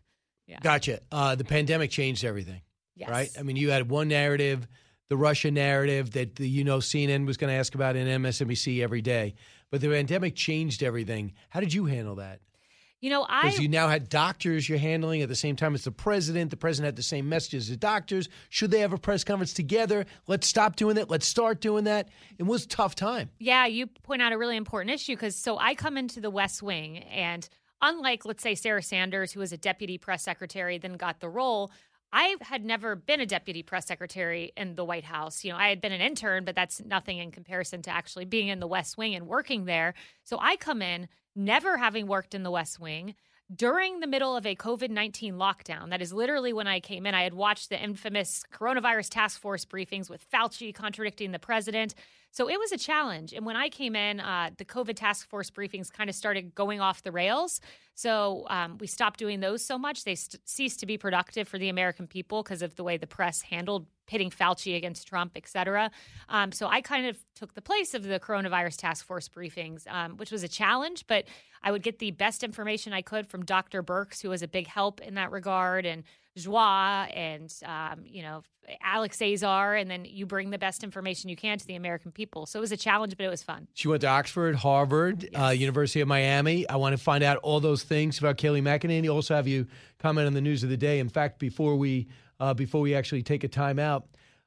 Yeah. 0.47 0.59
Gotcha. 0.63 1.01
Uh, 1.11 1.35
the 1.35 1.45
pandemic 1.45 1.91
changed 1.91 2.25
everything. 2.25 2.63
Yes. 2.95 3.11
Right? 3.11 3.29
I 3.39 3.43
mean, 3.43 3.57
you 3.57 3.71
had 3.71 3.91
one 3.91 4.09
narrative, 4.09 4.67
the 5.09 5.17
Russia 5.17 5.51
narrative 5.51 6.13
that, 6.13 6.37
the, 6.37 6.49
you 6.49 6.65
know, 6.65 6.79
CNN 6.79 7.27
was 7.27 7.37
going 7.37 7.53
to 7.53 7.59
ask 7.59 7.75
about 7.75 7.97
in 7.97 8.23
MSNBC 8.23 8.83
every 8.83 9.03
day. 9.03 9.35
But 9.71 9.81
the 9.81 9.89
pandemic 9.89 10.35
changed 10.35 10.83
everything. 10.83 11.33
How 11.51 11.61
did 11.61 11.73
you 11.73 11.87
handle 11.87 12.17
that? 12.17 12.41
You 13.01 13.11
know, 13.11 13.27
I 13.29 13.43
because 13.43 13.61
you 13.61 13.69
now 13.69 13.89
had 13.89 14.09
doctors 14.09 14.69
you're 14.69 14.79
handling 14.79 15.21
at 15.21 15.29
the 15.29 15.35
same 15.35 15.55
time 15.55 15.75
as 15.75 15.85
the 15.85 15.93
president. 15.93 16.51
The 16.51 16.57
president 16.57 16.87
had 16.87 16.97
the 16.97 17.03
same 17.03 17.29
messages 17.29 17.69
as 17.69 17.77
doctors. 17.77 18.29
Should 18.49 18.71
they 18.71 18.81
have 18.81 18.95
a 18.95 18.99
press 18.99 19.23
conference 19.23 19.53
together? 19.53 20.07
Let's 20.27 20.47
stop 20.47 20.77
doing 20.77 20.97
that. 20.97 21.11
Let's 21.11 21.27
start 21.27 21.61
doing 21.61 21.85
that. 21.85 22.09
It 22.39 22.45
was 22.45 22.65
a 22.65 22.69
tough 22.69 22.95
time. 22.95 23.31
Yeah, 23.39 23.67
you 23.67 23.87
point 23.87 24.23
out 24.23 24.33
a 24.33 24.39
really 24.39 24.57
important 24.57 24.95
issue 24.95 25.13
because 25.13 25.37
so 25.37 25.59
I 25.59 25.75
come 25.75 25.99
into 25.99 26.21
the 26.21 26.31
West 26.31 26.63
Wing 26.63 26.99
and 26.99 27.47
unlike 27.83 28.25
let's 28.25 28.43
say 28.43 28.55
Sarah 28.55 28.83
Sanders 28.83 29.33
who 29.33 29.41
was 29.41 29.53
a 29.53 29.59
deputy 29.59 29.99
press 29.99 30.23
secretary 30.23 30.79
then 30.79 30.95
got 30.95 31.21
the 31.21 31.29
role 31.29 31.71
I 32.17 32.35
had 32.41 32.65
never 32.65 32.97
been 32.97 33.21
a 33.21 33.27
deputy 33.27 33.63
press 33.63 33.85
secretary 33.85 34.51
in 34.57 34.75
the 34.75 34.87
White 34.87 35.05
House. 35.05 35.45
You 35.45 35.53
know, 35.53 35.59
I 35.59 35.69
had 35.69 35.83
been 35.83 35.93
an 35.93 36.01
intern, 36.01 36.47
but 36.47 36.55
that's 36.55 36.83
nothing 36.83 37.19
in 37.19 37.31
comparison 37.31 37.83
to 37.83 37.91
actually 37.91 38.25
being 38.25 38.49
in 38.49 38.59
the 38.59 38.67
West 38.67 38.97
Wing 38.97 39.15
and 39.15 39.27
working 39.27 39.67
there. 39.67 39.93
So 40.25 40.39
I 40.41 40.57
come 40.57 40.81
in 40.81 41.09
never 41.35 41.77
having 41.77 42.07
worked 42.07 42.35
in 42.35 42.43
the 42.43 42.51
West 42.51 42.81
Wing 42.81 43.17
during 43.55 44.01
the 44.01 44.07
middle 44.07 44.35
of 44.35 44.47
a 44.47 44.57
COVID 44.57 44.89
19 44.89 45.35
lockdown. 45.35 45.91
That 45.91 46.01
is 46.01 46.11
literally 46.11 46.55
when 46.55 46.67
I 46.67 46.81
came 46.81 47.05
in. 47.05 47.15
I 47.15 47.23
had 47.23 47.35
watched 47.35 47.69
the 47.69 47.79
infamous 47.79 48.43
coronavirus 48.51 49.11
task 49.11 49.39
force 49.39 49.67
briefings 49.67 50.09
with 50.09 50.25
Fauci 50.31 50.75
contradicting 50.75 51.33
the 51.33 51.39
president. 51.39 51.95
So 52.33 52.51
it 52.51 52.59
was 52.59 52.71
a 52.71 52.77
challenge. 52.77 53.33
And 53.33 53.47
when 53.47 53.57
I 53.57 53.69
came 53.71 53.97
in, 53.97 54.21
uh, 54.21 54.51
the 54.59 54.65
COVID 54.65 54.95
task 54.95 55.29
force 55.29 55.51
briefings 55.51 55.91
kind 55.91 56.11
of 56.11 56.17
started 56.17 56.55
going 56.55 56.81
off 56.81 57.03
the 57.03 57.13
rails. 57.13 57.61
So 57.95 58.47
um, 58.51 58.77
we 58.79 58.87
stopped 58.87 59.19
doing 59.19 59.41
those 59.41 59.65
so 59.65 59.79
much. 59.79 60.05
They 60.05 60.17
st- 60.17 60.47
ceased 60.47 60.81
to 60.81 60.87
be 60.87 60.99
productive 60.99 61.49
for 61.49 61.59
the 61.59 61.71
American 61.71 62.07
people 62.07 62.43
because 62.43 62.61
of 62.61 62.77
the 62.77 62.85
way 62.85 62.99
the 62.99 63.07
press 63.07 63.41
handled 63.41 63.87
pitting 64.07 64.31
Fauci 64.31 64.77
against 64.77 65.09
Trump, 65.09 65.33
et 65.35 65.49
cetera. 65.49 65.91
Um, 66.29 66.53
so 66.53 66.67
I 66.67 66.83
kind 66.83 67.07
of 67.07 67.17
took 67.35 67.55
the 67.55 67.63
place 67.63 67.95
of 67.95 68.03
the 68.03 68.21
coronavirus 68.21 68.77
task 68.77 69.07
force 69.07 69.29
briefings, 69.29 69.91
um, 69.91 70.19
which 70.19 70.31
was 70.31 70.43
a 70.43 70.49
challenge, 70.49 71.07
but 71.07 71.25
I 71.63 71.73
would 71.73 71.83
get 71.83 71.99
the 71.99 72.11
best 72.11 72.45
information 72.45 72.93
I 72.93 73.03
could 73.03 73.27
from 73.27 73.45
Dr. 73.45 73.83
Birx, 73.83 74.21
who 74.21 74.29
was 74.29 74.43
a 74.43 74.49
big 74.49 74.67
help 74.67 75.01
in 75.01 75.15
that 75.15 75.31
regard, 75.31 75.87
and 75.87 76.05
Joie 76.37 77.09
and 77.15 77.53
um, 77.65 78.05
you 78.05 78.23
know 78.23 78.43
Alex 78.83 79.23
Azar, 79.23 79.77
and 79.77 79.91
then 79.91 80.05
you 80.05 80.27
bring 80.27 80.51
the 80.51 80.59
best 80.59 80.85
information 80.85 81.31
you 81.31 81.37
can 81.37 81.59
to 81.59 81.67
the 81.67 81.77
American 81.77 82.13
people. 82.13 82.47
So 82.47 82.59
it 82.59 82.63
was 82.63 82.73
a 82.73 82.77
challenge, 82.77 83.17
but 83.17 83.25
it 83.25 83.31
was 83.31 83.43
fun. 83.43 83.69
She 83.75 83.89
went 83.89 84.03
to 84.03 84.09
Oxford, 84.09 84.57
Harvard, 84.57 85.25
uh, 85.25 85.29
yes. 85.33 85.43
uh, 85.43 85.49
University 85.51 86.01
of 86.01 86.09
Miami. 86.09 86.69
I 86.69 86.77
want 86.77 86.97
to 86.97 87.03
find 87.03 87.23
out 87.25 87.39
all 87.39 87.61
those 87.61 87.83
things 87.83 88.19
about 88.19 88.39
Kayleigh 88.39 88.63
McEnany. 88.63 89.13
Also, 89.13 89.35
have 89.35 89.49
you 89.49 89.67
comment 89.99 90.27
on 90.27 90.35
the 90.35 90.41
news 90.41 90.63
of 90.63 90.69
the 90.71 90.77
day. 90.77 90.99
In 90.99 91.09
fact, 91.09 91.39
before 91.39 91.77
we 91.77 92.09
uh, 92.39 92.55
before 92.55 92.81
we 92.81 92.95
actually 92.95 93.23
take 93.23 93.45
a 93.45 93.49
time 93.49 93.79
out, 93.79 94.07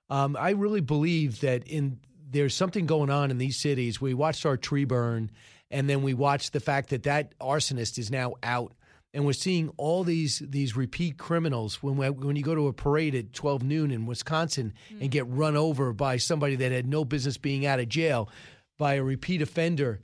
um, 0.10 0.38
I 0.39 0.51
really 0.51 0.81
believe 0.81 1.41
that 1.41 1.67
in 1.67 2.00
there's 2.31 2.53
something 2.53 2.86
going 2.86 3.10
on 3.10 3.31
in 3.31 3.38
these 3.38 3.58
cities. 3.58 4.00
We 4.00 4.13
watched 4.13 4.46
our 4.46 4.58
tree 4.58 4.86
burn, 4.86 5.31
and 5.72 5.89
then 5.89 6.03
we 6.03 6.13
watched 6.13 6.53
the 6.53 6.60
fact 6.60 6.89
that 6.89 7.03
that 7.03 7.38
arsonist 7.39 7.98
is 7.98 8.12
now 8.12 8.36
out 8.43 8.74
and 9.13 9.25
we're 9.25 9.33
seeing 9.33 9.69
all 9.77 10.03
these 10.03 10.41
these 10.45 10.75
repeat 10.75 11.17
criminals 11.17 11.81
when 11.81 11.97
we, 11.97 12.09
when 12.09 12.35
you 12.35 12.43
go 12.43 12.55
to 12.55 12.67
a 12.67 12.73
parade 12.73 13.15
at 13.15 13.33
12 13.33 13.63
noon 13.63 13.91
in 13.91 14.05
Wisconsin 14.05 14.73
mm. 14.93 15.01
and 15.01 15.11
get 15.11 15.27
run 15.27 15.55
over 15.55 15.93
by 15.93 16.17
somebody 16.17 16.55
that 16.57 16.71
had 16.71 16.87
no 16.87 17.03
business 17.03 17.37
being 17.37 17.65
out 17.65 17.79
of 17.79 17.89
jail 17.89 18.29
by 18.77 18.95
a 18.95 19.03
repeat 19.03 19.41
offender. 19.41 19.99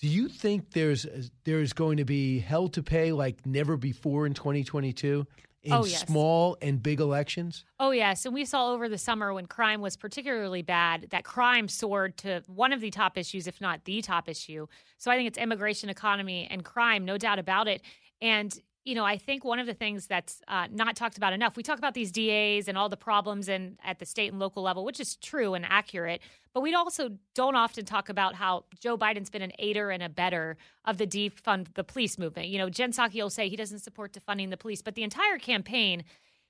Do 0.00 0.08
you 0.08 0.28
think 0.28 0.72
there's 0.72 1.06
there's 1.44 1.72
going 1.72 1.98
to 1.98 2.04
be 2.04 2.38
hell 2.38 2.68
to 2.68 2.82
pay 2.82 3.12
like 3.12 3.46
never 3.46 3.76
before 3.76 4.26
in 4.26 4.34
2022 4.34 5.26
in 5.66 5.72
oh, 5.72 5.84
yes. 5.84 6.06
small 6.06 6.56
and 6.62 6.80
big 6.80 7.00
elections? 7.00 7.64
Oh 7.80 7.90
yes, 7.90 8.24
and 8.24 8.32
we 8.34 8.44
saw 8.44 8.72
over 8.72 8.88
the 8.88 8.98
summer 8.98 9.34
when 9.34 9.46
crime 9.46 9.80
was 9.80 9.96
particularly 9.96 10.62
bad 10.62 11.08
that 11.10 11.24
crime 11.24 11.68
soared 11.68 12.16
to 12.18 12.42
one 12.46 12.72
of 12.72 12.80
the 12.80 12.90
top 12.90 13.18
issues 13.18 13.46
if 13.46 13.60
not 13.60 13.84
the 13.84 14.00
top 14.00 14.28
issue. 14.28 14.66
So 14.96 15.10
I 15.10 15.16
think 15.16 15.26
it's 15.26 15.38
immigration 15.38 15.88
economy 15.88 16.46
and 16.50 16.64
crime, 16.64 17.04
no 17.04 17.18
doubt 17.18 17.40
about 17.40 17.66
it. 17.66 17.82
And 18.22 18.56
you 18.86 18.94
know, 18.94 19.04
I 19.04 19.18
think 19.18 19.44
one 19.44 19.58
of 19.58 19.66
the 19.66 19.74
things 19.74 20.06
that's 20.06 20.40
uh, 20.46 20.68
not 20.70 20.94
talked 20.94 21.16
about 21.16 21.32
enough, 21.32 21.56
we 21.56 21.64
talk 21.64 21.76
about 21.76 21.94
these 21.94 22.12
DAs 22.12 22.68
and 22.68 22.78
all 22.78 22.88
the 22.88 22.96
problems 22.96 23.48
in, 23.48 23.76
at 23.84 23.98
the 23.98 24.06
state 24.06 24.30
and 24.30 24.38
local 24.38 24.62
level, 24.62 24.84
which 24.84 25.00
is 25.00 25.16
true 25.16 25.54
and 25.54 25.66
accurate, 25.68 26.22
but 26.54 26.60
we 26.60 26.72
also 26.72 27.10
don't 27.34 27.56
often 27.56 27.84
talk 27.84 28.08
about 28.08 28.36
how 28.36 28.64
Joe 28.78 28.96
Biden's 28.96 29.28
been 29.28 29.42
an 29.42 29.50
aider 29.58 29.90
and 29.90 30.04
a 30.04 30.08
better 30.08 30.56
of 30.84 30.98
the 30.98 31.06
defund 31.06 31.74
the 31.74 31.82
police 31.82 32.16
movement. 32.16 32.46
You 32.46 32.58
know, 32.58 32.70
Jen 32.70 32.92
Psaki 32.92 33.20
will 33.20 33.28
say 33.28 33.48
he 33.48 33.56
doesn't 33.56 33.80
support 33.80 34.12
defunding 34.12 34.50
the 34.50 34.56
police, 34.56 34.82
but 34.82 34.94
the 34.94 35.02
entire 35.02 35.38
campaign, 35.38 36.04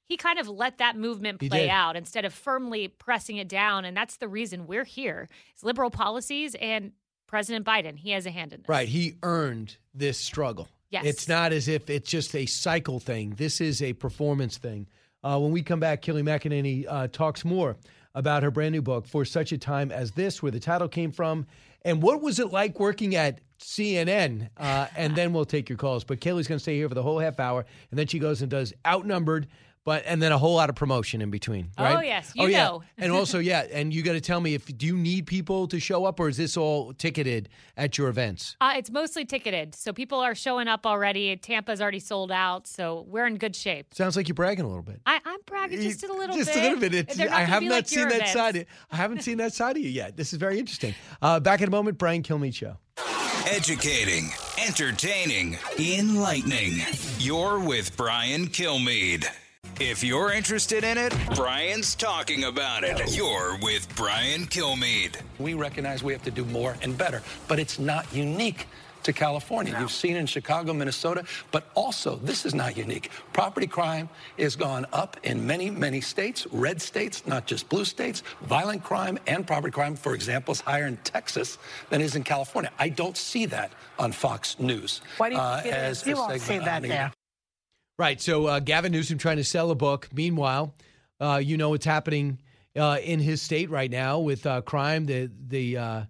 he 0.04 0.18
kind 0.18 0.38
of 0.38 0.46
let 0.46 0.76
that 0.76 0.94
movement 0.94 1.40
play 1.40 1.70
out 1.70 1.96
instead 1.96 2.26
of 2.26 2.34
firmly 2.34 2.86
pressing 2.86 3.38
it 3.38 3.48
down. 3.48 3.86
And 3.86 3.96
that's 3.96 4.18
the 4.18 4.28
reason 4.28 4.66
we're 4.66 4.84
here. 4.84 5.26
It's 5.54 5.64
liberal 5.64 5.90
policies 5.90 6.54
and 6.60 6.92
President 7.26 7.66
Biden, 7.66 7.96
he 7.96 8.10
has 8.10 8.26
a 8.26 8.30
hand 8.30 8.52
in 8.52 8.60
this. 8.60 8.68
Right. 8.68 8.88
He 8.88 9.16
earned 9.22 9.78
this 9.94 10.18
struggle. 10.18 10.68
Yes. 10.90 11.04
It's 11.04 11.28
not 11.28 11.52
as 11.52 11.68
if 11.68 11.90
it's 11.90 12.10
just 12.10 12.34
a 12.34 12.46
cycle 12.46 13.00
thing. 13.00 13.34
This 13.36 13.60
is 13.60 13.82
a 13.82 13.92
performance 13.92 14.56
thing. 14.56 14.86
Uh, 15.22 15.38
when 15.38 15.50
we 15.50 15.62
come 15.62 15.80
back, 15.80 16.02
Kelly 16.02 16.22
McEnany 16.22 16.86
uh, 16.88 17.08
talks 17.08 17.44
more 17.44 17.76
about 18.14 18.42
her 18.42 18.50
brand 18.50 18.72
new 18.72 18.82
book, 18.82 19.06
For 19.06 19.24
Such 19.24 19.52
a 19.52 19.58
Time 19.58 19.90
as 19.90 20.12
This, 20.12 20.42
where 20.42 20.52
the 20.52 20.60
title 20.60 20.88
came 20.88 21.10
from, 21.12 21.46
and 21.82 22.02
what 22.02 22.22
was 22.22 22.38
it 22.38 22.52
like 22.52 22.78
working 22.80 23.14
at 23.14 23.40
CNN? 23.60 24.48
Uh, 24.56 24.86
and 24.96 25.14
then 25.16 25.32
we'll 25.32 25.44
take 25.44 25.68
your 25.68 25.78
calls. 25.78 26.04
But 26.04 26.20
Kayleigh's 26.20 26.48
going 26.48 26.58
to 26.58 26.62
stay 26.62 26.76
here 26.76 26.88
for 26.88 26.94
the 26.94 27.02
whole 27.02 27.18
half 27.18 27.40
hour, 27.40 27.64
and 27.90 27.98
then 27.98 28.06
she 28.06 28.18
goes 28.18 28.40
and 28.40 28.50
does 28.50 28.72
Outnumbered 28.86 29.48
but 29.86 30.02
and 30.04 30.20
then 30.20 30.32
a 30.32 30.36
whole 30.36 30.54
lot 30.56 30.68
of 30.68 30.74
promotion 30.74 31.22
in 31.22 31.30
between. 31.30 31.70
Right? 31.78 31.96
Oh, 31.96 32.00
yes, 32.00 32.32
you 32.34 32.48
yeah. 32.48 32.64
know. 32.64 32.82
and 32.98 33.12
also, 33.12 33.38
yeah, 33.52 33.66
and 33.72 33.94
you 33.94 34.02
got 34.02 34.12
to 34.12 34.20
tell 34.20 34.40
me 34.40 34.52
if 34.52 34.66
do 34.76 34.84
you 34.84 34.96
need 34.96 35.26
people 35.26 35.68
to 35.68 35.78
show 35.78 36.04
up, 36.04 36.18
or 36.20 36.28
is 36.28 36.36
this 36.36 36.56
all 36.56 36.92
ticketed 36.92 37.48
at 37.76 37.96
your 37.96 38.08
events? 38.08 38.56
Uh, 38.60 38.74
it's 38.76 38.90
mostly 38.90 39.24
ticketed, 39.24 39.76
so 39.76 39.92
people 39.92 40.18
are 40.18 40.34
showing 40.34 40.66
up 40.66 40.84
already. 40.84 41.36
Tampa's 41.36 41.80
already 41.80 42.00
sold 42.00 42.32
out, 42.32 42.66
so 42.66 43.06
we're 43.08 43.26
in 43.26 43.36
good 43.36 43.54
shape. 43.54 43.94
Sounds 43.94 44.16
like 44.16 44.26
you're 44.26 44.34
bragging 44.34 44.64
a 44.64 44.68
little 44.68 44.82
bit. 44.82 45.00
I, 45.06 45.20
I'm 45.24 45.38
bragging 45.46 45.80
just 45.80 46.02
a 46.02 46.12
little 46.12 46.36
Just 46.36 46.52
bit. 46.52 46.58
a 46.58 46.62
little 46.62 46.80
bit. 46.80 46.94
It's, 46.94 47.20
I 47.20 47.42
have 47.42 47.62
not 47.62 47.70
like 47.70 47.88
seen 47.88 48.08
that 48.08 48.16
events. 48.16 48.32
side. 48.32 48.56
Of, 48.56 48.66
I 48.90 48.96
haven't 48.96 49.22
seen 49.22 49.38
that 49.38 49.54
side 49.54 49.76
of 49.76 49.82
you 49.82 49.88
yet. 49.88 50.16
This 50.16 50.32
is 50.32 50.40
very 50.40 50.58
interesting. 50.58 50.96
Uh, 51.22 51.38
back 51.38 51.60
in 51.60 51.68
a 51.68 51.70
moment, 51.70 51.96
Brian 51.96 52.24
Kilmeade 52.24 52.54
show. 52.54 52.76
Educating, 53.48 54.30
entertaining, 54.66 55.56
enlightening. 55.78 56.80
You're 57.20 57.60
with 57.60 57.96
Brian 57.96 58.48
Kilmeade. 58.48 59.26
If 59.78 60.02
you're 60.02 60.32
interested 60.32 60.84
in 60.84 60.96
it, 60.96 61.14
Brian's 61.34 61.94
talking 61.94 62.44
about 62.44 62.82
it. 62.82 63.14
You're 63.14 63.58
with 63.60 63.94
Brian 63.94 64.46
Kilmeade. 64.46 65.20
We 65.38 65.52
recognize 65.52 66.02
we 66.02 66.14
have 66.14 66.22
to 66.22 66.30
do 66.30 66.46
more 66.46 66.78
and 66.80 66.96
better, 66.96 67.22
but 67.46 67.58
it's 67.58 67.78
not 67.78 68.10
unique 68.10 68.68
to 69.02 69.12
California. 69.12 69.76
You've 69.78 69.92
seen 69.92 70.16
in 70.16 70.24
Chicago, 70.24 70.72
Minnesota, 70.72 71.24
but 71.52 71.70
also 71.74 72.16
this 72.16 72.46
is 72.46 72.54
not 72.54 72.74
unique. 72.74 73.10
Property 73.34 73.66
crime 73.66 74.08
has 74.38 74.56
gone 74.56 74.86
up 74.94 75.18
in 75.24 75.46
many, 75.46 75.68
many 75.68 76.00
states, 76.00 76.46
red 76.52 76.80
states, 76.80 77.26
not 77.26 77.46
just 77.46 77.68
blue 77.68 77.84
states. 77.84 78.22
Violent 78.44 78.82
crime 78.82 79.18
and 79.26 79.46
property 79.46 79.72
crime, 79.72 79.94
for 79.94 80.14
example, 80.14 80.52
is 80.52 80.60
higher 80.62 80.86
in 80.86 80.96
Texas 81.04 81.58
than 81.90 82.00
is 82.00 82.16
in 82.16 82.24
California. 82.24 82.70
I 82.78 82.88
don't 82.88 83.16
see 83.16 83.44
that 83.46 83.72
on 83.98 84.10
Fox 84.10 84.58
News. 84.58 85.02
Why 85.18 85.28
do 85.28 85.34
you 85.34 85.40
uh, 85.42 85.62
think 85.62 85.74
it 85.74 85.78
as? 85.78 86.06
You 86.06 86.16
won't 86.16 86.40
segment 86.40 86.42
see 86.42 86.58
that 86.64 86.82
there. 86.82 87.12
Right. 87.98 88.20
So 88.20 88.46
uh, 88.46 88.60
Gavin 88.60 88.92
Newsom 88.92 89.16
trying 89.16 89.38
to 89.38 89.44
sell 89.44 89.70
a 89.70 89.74
book. 89.74 90.08
Meanwhile, 90.12 90.74
uh, 91.18 91.40
you 91.42 91.56
know 91.56 91.70
what's 91.70 91.86
happening 91.86 92.38
uh, 92.78 92.98
in 93.02 93.20
his 93.20 93.40
state 93.40 93.70
right 93.70 93.90
now 93.90 94.18
with 94.18 94.44
uh, 94.46 94.60
crime, 94.60 95.06
the 95.06 95.30
the 95.48 95.78
uh, 95.78 96.02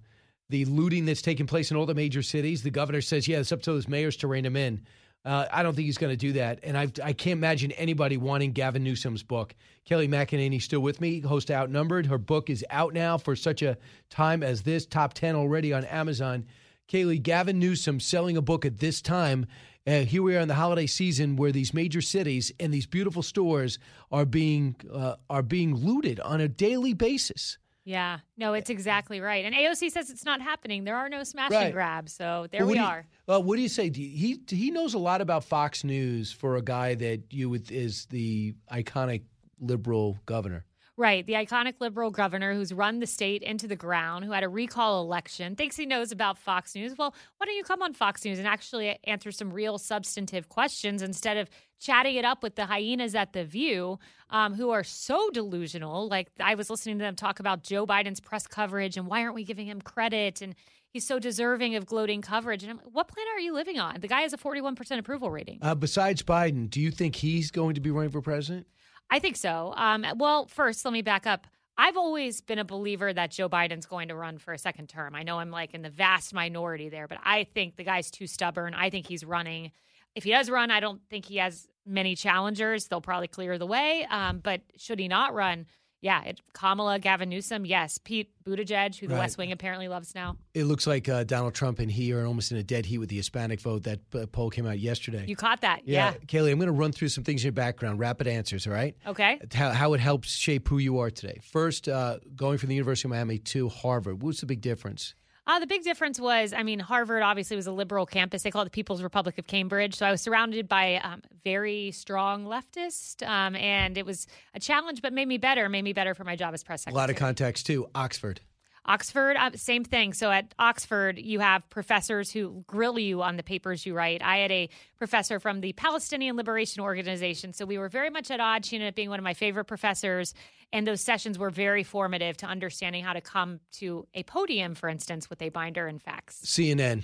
the 0.49 0.65
looting 0.65 1.05
that's 1.05 1.23
taking 1.23 1.47
place 1.47 1.71
in 1.71 1.77
all 1.77 1.87
the 1.87 1.95
major 1.95 2.23
cities. 2.23 2.63
The 2.63 2.71
governor 2.71 3.01
says, 3.01 3.29
"Yeah, 3.29 3.39
it's 3.39 3.53
up 3.53 3.63
to 3.63 3.73
those 3.73 3.87
mayors 3.87 4.17
to 4.19 4.27
rein 4.27 4.45
him 4.45 4.57
in." 4.57 4.83
Uh, 5.25 5.47
I 5.53 5.63
don't 5.63 5.75
think 5.75 5.87
he's 5.87 5.99
going 5.99 6.13
to 6.13 6.17
do 6.17 6.33
that, 6.33 6.61
and 6.65 6.77
I 6.77 6.89
I 7.05 7.13
can't 7.13 7.39
imagine 7.39 7.71
anybody 7.73 8.17
wanting 8.17 8.51
Gavin 8.51 8.83
Newsom's 8.83 9.23
book. 9.23 9.55
Kelly 9.85 10.09
McEnany 10.09 10.61
still 10.61 10.81
with 10.81 11.01
me, 11.01 11.21
host 11.21 11.53
Outnumbered. 11.53 12.07
Her 12.07 12.19
book 12.19 12.51
is 12.51 12.65
out 12.69 12.95
now 12.95 13.17
for 13.17 13.37
such 13.37 13.63
a 13.63 13.77
time 14.11 14.43
as 14.43 14.63
this, 14.63 14.87
top 14.87 15.15
ten 15.15 15.37
already 15.37 15.73
on 15.73 15.85
Amazon. 15.85 16.47
Kayleigh, 16.89 17.23
Gavin 17.23 17.59
Newsom 17.59 17.99
selling 17.99 18.37
a 18.37 18.43
book 18.43 18.65
at 18.65 18.79
this 18.79 19.01
time. 19.01 19.47
Uh, 19.87 20.01
here 20.01 20.21
we 20.23 20.37
are 20.37 20.41
in 20.41 20.49
the 20.49 20.55
holiday 20.55 20.87
season 20.87 21.37
where 21.37 21.53
these 21.53 21.73
major 21.73 22.01
cities 22.01 22.51
and 22.59 22.75
these 22.75 22.87
beautiful 22.87 23.23
stores 23.23 23.79
are 24.11 24.25
being 24.25 24.75
uh, 24.93 25.15
are 25.31 25.43
being 25.43 25.75
looted 25.77 26.19
on 26.21 26.41
a 26.41 26.49
daily 26.49 26.93
basis. 26.93 27.57
Yeah, 27.85 28.19
no, 28.37 28.55
it's 28.55 28.69
exactly 28.69 29.21
right. 29.21 29.45
And 29.45 29.55
AOC 29.55 29.93
says 29.93 30.11
it's 30.11 30.25
not 30.25 30.41
happening. 30.41 30.83
There 30.83 30.97
are 30.97 31.09
no 31.09 31.23
smash 31.23 31.53
Right. 31.53 31.67
and 31.67 31.73
grabs. 31.73 32.13
So 32.13 32.49
there 32.51 32.63
Well, 32.63 32.71
we 32.73 32.79
you- 32.79 32.85
are. 32.85 33.07
Uh, 33.29 33.41
what 33.41 33.55
do 33.55 33.63
you 33.63 33.69
say? 33.69 33.89
Do 33.89 34.03
you- 34.03 34.41
he 34.49 34.57
he 34.57 34.71
knows 34.73 34.95
a 34.95 34.99
lot 34.99 35.21
about 35.21 35.45
Fox 35.45 35.85
News 35.85 36.33
for 36.33 36.57
a 36.57 36.63
guy 36.63 36.97
that 36.97 37.33
you 37.33 37.49
would 37.51 37.71
is 37.71 38.07
the 38.07 38.55
iconic 38.73 39.23
liberal 39.61 40.19
governor. 40.27 40.65
Right. 40.99 41.27
The 41.27 41.35
iconic 41.35 41.75
liberal 41.79 42.11
governor 42.11 42.55
who's 42.55 42.73
run 42.73 43.01
the 43.01 43.07
state 43.07 43.43
into 43.43 43.69
the 43.69 43.77
ground, 43.77 44.25
who 44.25 44.31
had 44.31 44.43
a 44.43 44.49
recall 44.49 45.03
election, 45.03 45.55
thinks 45.55 45.77
he 45.77 45.85
knows 45.85 46.11
about 46.11 46.39
Fox 46.39 46.75
News. 46.75 46.95
Well, 46.97 47.15
why 47.37 47.45
don't 47.45 47.55
you 47.55 47.65
come 47.65 47.83
on 47.83 47.93
Fox 47.93 48.25
News 48.25 48.39
and 48.39 48.49
actually 48.49 48.99
answer 49.05 49.31
some 49.31 49.53
real 49.53 49.77
substantive 49.77 50.49
questions 50.49 51.03
instead 51.03 51.37
of 51.37 51.51
chatting 51.79 52.17
it 52.17 52.25
up 52.25 52.43
with 52.43 52.55
the 52.55 52.65
hyenas 52.65 53.15
at 53.15 53.35
The 53.35 53.45
View, 53.45 53.99
um, 54.31 54.55
who 54.55 54.71
are 54.71 54.83
so 54.83 55.29
delusional? 55.31 56.09
Like, 56.09 56.29
I 56.41 56.55
was 56.55 56.71
listening 56.71 56.99
to 56.99 57.05
them 57.05 57.15
talk 57.15 57.41
about 57.41 57.63
Joe 57.63 57.87
Biden's 57.87 58.21
press 58.21 58.47
coverage 58.47 58.97
and 58.97 59.07
why 59.07 59.21
aren't 59.21 59.35
we 59.35 59.45
giving 59.45 59.67
him 59.67 59.83
credit? 59.83 60.41
And 60.41 60.55
he's 60.89 61.07
so 61.07 61.19
deserving 61.19 61.77
of 61.77 61.85
gloating 61.85 62.23
coverage. 62.23 62.63
And 62.63 62.71
I'm 62.71 62.79
like, 62.79 62.87
what 62.91 63.09
planet 63.09 63.31
are 63.35 63.41
you 63.41 63.53
living 63.53 63.79
on? 63.79 64.01
The 64.01 64.09
guy 64.09 64.23
has 64.23 64.33
a 64.33 64.39
41% 64.39 64.99
approval 64.99 65.31
rating. 65.31 65.59
Uh, 65.61 65.75
besides 65.75 66.23
Biden, 66.23 66.71
do 66.71 66.81
you 66.81 66.91
think 66.91 67.17
he's 67.17 67.51
going 67.51 67.75
to 67.75 67.83
be 67.83 67.91
running 67.91 68.13
for 68.13 68.23
president? 68.23 68.67
I 69.11 69.19
think 69.19 69.37
so. 69.37 69.73
Um, 69.77 70.05
well, 70.17 70.47
first, 70.47 70.85
let 70.85 70.93
me 70.93 71.03
back 71.03 71.27
up. 71.27 71.47
I've 71.79 71.97
always 71.97 72.41
been 72.41 72.59
a 72.59 72.65
believer 72.65 73.13
that 73.13 73.31
Joe 73.31 73.49
Biden's 73.49 73.87
going 73.87 74.09
to 74.09 74.15
run 74.15 74.39
for 74.39 74.55
a 74.55 74.59
second 74.59 74.89
term. 74.89 75.15
I 75.15 75.23
know 75.23 75.39
I'm 75.39 75.51
like 75.51 75.75
in 75.75 75.83
the 75.83 75.91
vast 75.91 76.33
minority 76.33 76.89
there, 76.89 77.07
but 77.07 77.19
I 77.23 77.45
think 77.45 77.77
the 77.77 77.85
guy's 77.85 78.11
too 78.11 78.27
stubborn. 78.27 78.73
I 78.75 78.89
think 78.89 79.07
he's 79.07 79.25
running. 79.25 79.73
If 80.15 80.25
he 80.25 80.31
does 80.31 80.49
run, 80.49 80.71
I 80.71 80.81
don't 80.81 81.03
think 81.11 81.27
he 81.27 81.37
has 81.37 81.69
many 81.85 82.17
challengers. 82.17 82.89
They'll 82.89 83.03
probably 83.03 83.29
clear 83.29 83.59
the 83.59 83.67
way. 83.67 84.07
Um, 84.11 84.39
but 84.39 84.63
should 84.79 84.99
he 84.99 85.07
not 85.07 85.35
run, 85.35 85.67
yeah, 86.07 86.23
it, 86.23 86.41
Kamala, 86.53 87.01
Gavin 87.01 87.29
Newsom, 87.29 87.67
yes, 87.67 87.99
Pete 87.99 88.31
Buttigieg, 88.45 88.97
who 88.97 89.09
the 89.09 89.15
Right. 89.15 89.23
West 89.23 89.39
Wing 89.39 89.51
apparently 89.51 89.89
loves 89.89 90.15
now. 90.15 90.37
It 90.55 90.65
looks 90.65 90.87
like 90.87 91.09
uh, 91.09 91.25
Donald 91.25 91.55
Trump 91.55 91.81
and 91.81 91.91
he 91.91 92.13
are 92.13 92.25
almost 92.25 92.53
in 92.53 92.59
a 92.59 92.63
dead 92.63 92.87
heat 92.87 92.99
with 92.99 93.09
the 93.09 93.17
Hispanic 93.17 93.61
vote. 93.61 93.83
That 93.83 93.99
uh, 94.15 94.27
poll 94.27 94.49
came 94.51 94.69
out 94.69 94.79
yesterday. 94.79 95.25
You 95.27 95.35
caught 95.35 95.63
that, 95.63 95.81
yeah. 95.85 96.15
Kayleigh, 96.29 96.53
I'm 96.53 96.59
going 96.59 96.69
to 96.69 96.73
run 96.73 96.93
through 96.93 97.09
some 97.09 97.25
things 97.25 97.43
in 97.43 97.47
your 97.47 97.53
background, 97.55 97.99
rapid 97.99 98.29
answers, 98.29 98.69
all 98.69 98.73
right? 98.73 98.97
Okay. 99.05 99.41
How, 99.53 99.71
how 99.71 99.95
it 99.95 100.01
helps 100.01 100.29
shape 100.29 100.69
who 100.69 100.79
you 100.79 101.01
are 101.01 101.11
today. 101.11 101.41
First, 101.43 101.89
uh, 101.89 102.19
going 102.37 102.59
from 102.59 102.69
the 102.69 102.77
University 102.77 103.09
of 103.09 103.11
Miami 103.11 103.39
to 103.39 103.69
Harvard. 103.69 104.23
What's 104.23 104.39
the 104.41 104.47
big 104.47 104.61
difference? 104.61 105.17
Uh, 105.47 105.61
the 105.61 105.67
big 105.67 105.85
difference 105.85 106.19
was, 106.19 106.53
I 106.53 106.63
mean, 106.63 106.81
Harvard 106.81 107.23
obviously 107.23 107.57
was 107.57 107.67
a 107.67 107.73
liberal 107.73 108.05
campus. 108.05 108.43
They 108.43 108.51
call 108.51 108.63
it 108.63 108.67
the 108.67 108.71
People's 108.71 109.03
Republic 109.03 109.39
of 109.39 109.47
Cambridge. 109.47 109.95
So 109.95 110.05
I 110.05 110.11
was 110.11 110.21
surrounded 110.21 110.69
by 110.69 110.97
um, 110.97 111.23
very 111.45 111.93
strong 111.93 112.47
leftists, 112.47 113.27
um, 113.27 113.55
and 113.55 113.97
it 113.97 114.05
was 114.05 114.27
a 114.55 114.61
challenge, 114.61 115.03
but 115.03 115.13
made 115.13 115.29
me 115.29 115.39
better. 115.39 115.69
Made 115.69 115.83
me 115.83 115.93
better 115.93 116.15
for 116.15 116.25
my 116.25 116.35
job 116.35 116.53
as 116.53 116.65
press 116.65 116.83
secretary. 116.83 116.99
A 116.99 117.01
lot 117.01 117.11
of 117.11 117.17
context, 117.17 117.67
too. 117.67 117.89
Oxford. 117.95 118.41
Oxford, 118.87 119.37
uh, 119.37 119.51
same 119.57 119.85
thing. 119.85 120.13
So 120.13 120.31
at 120.31 120.55
Oxford, 120.59 121.19
you 121.19 121.41
have 121.41 121.69
professors 121.71 122.31
who 122.31 122.65
grill 122.67 122.99
you 122.99 123.23
on 123.23 123.37
the 123.37 123.43
papers 123.43 123.85
you 123.85 123.95
write. 123.95 124.23
I 124.23 124.39
had 124.39 124.53
a 124.53 124.69
professor 124.97 125.41
from 125.41 125.61
the 125.61 125.73
Palestinian 125.73 126.37
Liberation 126.37 126.83
Organization. 126.83 127.53
So 127.53 127.67
we 127.67 127.79
were 127.79 127.89
very 127.89 128.11
much 128.11 128.31
at 128.31 128.41
odds. 128.41 128.69
She 128.69 128.77
ended 128.77 128.89
up 128.89 128.95
being 128.95 129.11
one 129.11 129.19
of 129.19 129.25
my 129.25 129.35
favorite 129.35 129.65
professors. 129.65 130.35
And 130.73 130.87
those 130.87 131.01
sessions 131.01 131.39
were 131.39 131.51
very 131.51 131.83
formative 131.83 132.37
to 132.39 132.47
understanding 132.47 133.05
how 133.05 133.13
to 133.13 133.21
come 133.21 133.61
to 133.73 134.07
a 134.15 134.23
podium, 134.23 134.75
for 134.75 134.89
instance, 134.89 135.29
with 135.29 135.43
a 135.43 135.49
binder 135.49 135.87
and 135.87 136.01
facts. 136.01 136.41
CNN. 136.45 137.03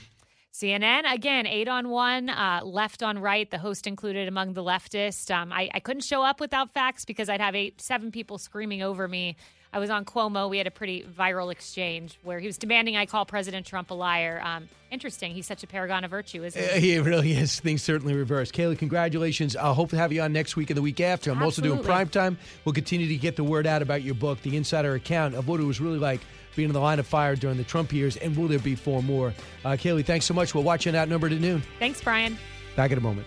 CNN, 0.52 1.10
again, 1.10 1.46
eight 1.46 1.66
on 1.66 1.88
one, 1.88 2.28
uh, 2.28 2.60
left 2.62 3.02
on 3.02 3.18
right, 3.18 3.50
the 3.50 3.56
host 3.56 3.86
included 3.86 4.28
among 4.28 4.52
the 4.52 4.62
leftists. 4.62 5.34
Um, 5.34 5.50
I, 5.50 5.70
I 5.72 5.80
couldn't 5.80 6.02
show 6.02 6.22
up 6.22 6.40
without 6.40 6.74
facts 6.74 7.06
because 7.06 7.30
I'd 7.30 7.40
have 7.40 7.54
eight, 7.54 7.80
seven 7.80 8.10
people 8.10 8.36
screaming 8.36 8.82
over 8.82 9.08
me. 9.08 9.36
I 9.72 9.78
was 9.78 9.88
on 9.88 10.04
Cuomo. 10.04 10.50
We 10.50 10.58
had 10.58 10.66
a 10.66 10.70
pretty 10.70 11.02
viral 11.02 11.50
exchange 11.50 12.18
where 12.22 12.38
he 12.38 12.46
was 12.46 12.58
demanding 12.58 12.96
I 12.96 13.06
call 13.06 13.24
President 13.24 13.64
Trump 13.64 13.90
a 13.90 13.94
liar. 13.94 14.40
Um, 14.44 14.68
interesting. 14.90 15.32
He's 15.32 15.46
such 15.46 15.62
a 15.62 15.66
paragon 15.66 16.04
of 16.04 16.10
virtue, 16.10 16.44
isn't 16.44 16.62
Uh, 16.62 16.74
he? 16.74 16.92
he 16.92 16.98
really 16.98 17.32
is. 17.32 17.58
Things 17.58 17.82
certainly 17.82 18.14
reversed. 18.14 18.52
Kayleigh, 18.52 18.78
congratulations. 18.78 19.56
I 19.56 19.72
hope 19.72 19.88
to 19.90 19.96
have 19.96 20.12
you 20.12 20.20
on 20.20 20.32
next 20.32 20.56
week 20.56 20.68
and 20.68 20.76
the 20.76 20.82
week 20.82 21.00
after. 21.00 21.30
I'm 21.30 21.42
also 21.42 21.62
doing 21.62 21.78
Absolutely. 21.78 21.88
prime 21.94 22.08
time. 22.08 22.38
We'll 22.66 22.74
continue 22.74 23.08
to 23.08 23.16
get 23.16 23.36
the 23.36 23.44
word 23.44 23.66
out 23.66 23.80
about 23.80 24.02
your 24.02 24.14
book, 24.14 24.42
the 24.42 24.56
insider 24.58 24.94
account 24.94 25.34
of 25.34 25.48
what 25.48 25.58
it 25.58 25.64
was 25.64 25.80
really 25.80 25.98
like 25.98 26.20
being 26.54 26.68
in 26.68 26.74
the 26.74 26.80
line 26.80 26.98
of 26.98 27.06
fire 27.06 27.34
during 27.34 27.56
the 27.56 27.64
Trump 27.64 27.94
years, 27.94 28.18
and 28.18 28.36
will 28.36 28.46
there 28.48 28.58
be 28.58 28.74
four 28.74 29.02
more? 29.02 29.32
Uh, 29.64 29.70
Kayleigh, 29.70 30.04
thanks 30.04 30.26
so 30.26 30.34
much. 30.34 30.54
We'll 30.54 30.64
watch 30.64 30.84
you 30.84 30.92
on 30.92 30.96
Outnumbered 30.96 31.32
at 31.32 31.40
noon. 31.40 31.62
Thanks, 31.78 32.02
Brian. 32.02 32.36
Back 32.76 32.90
in 32.90 32.98
a 32.98 33.00
moment. 33.00 33.26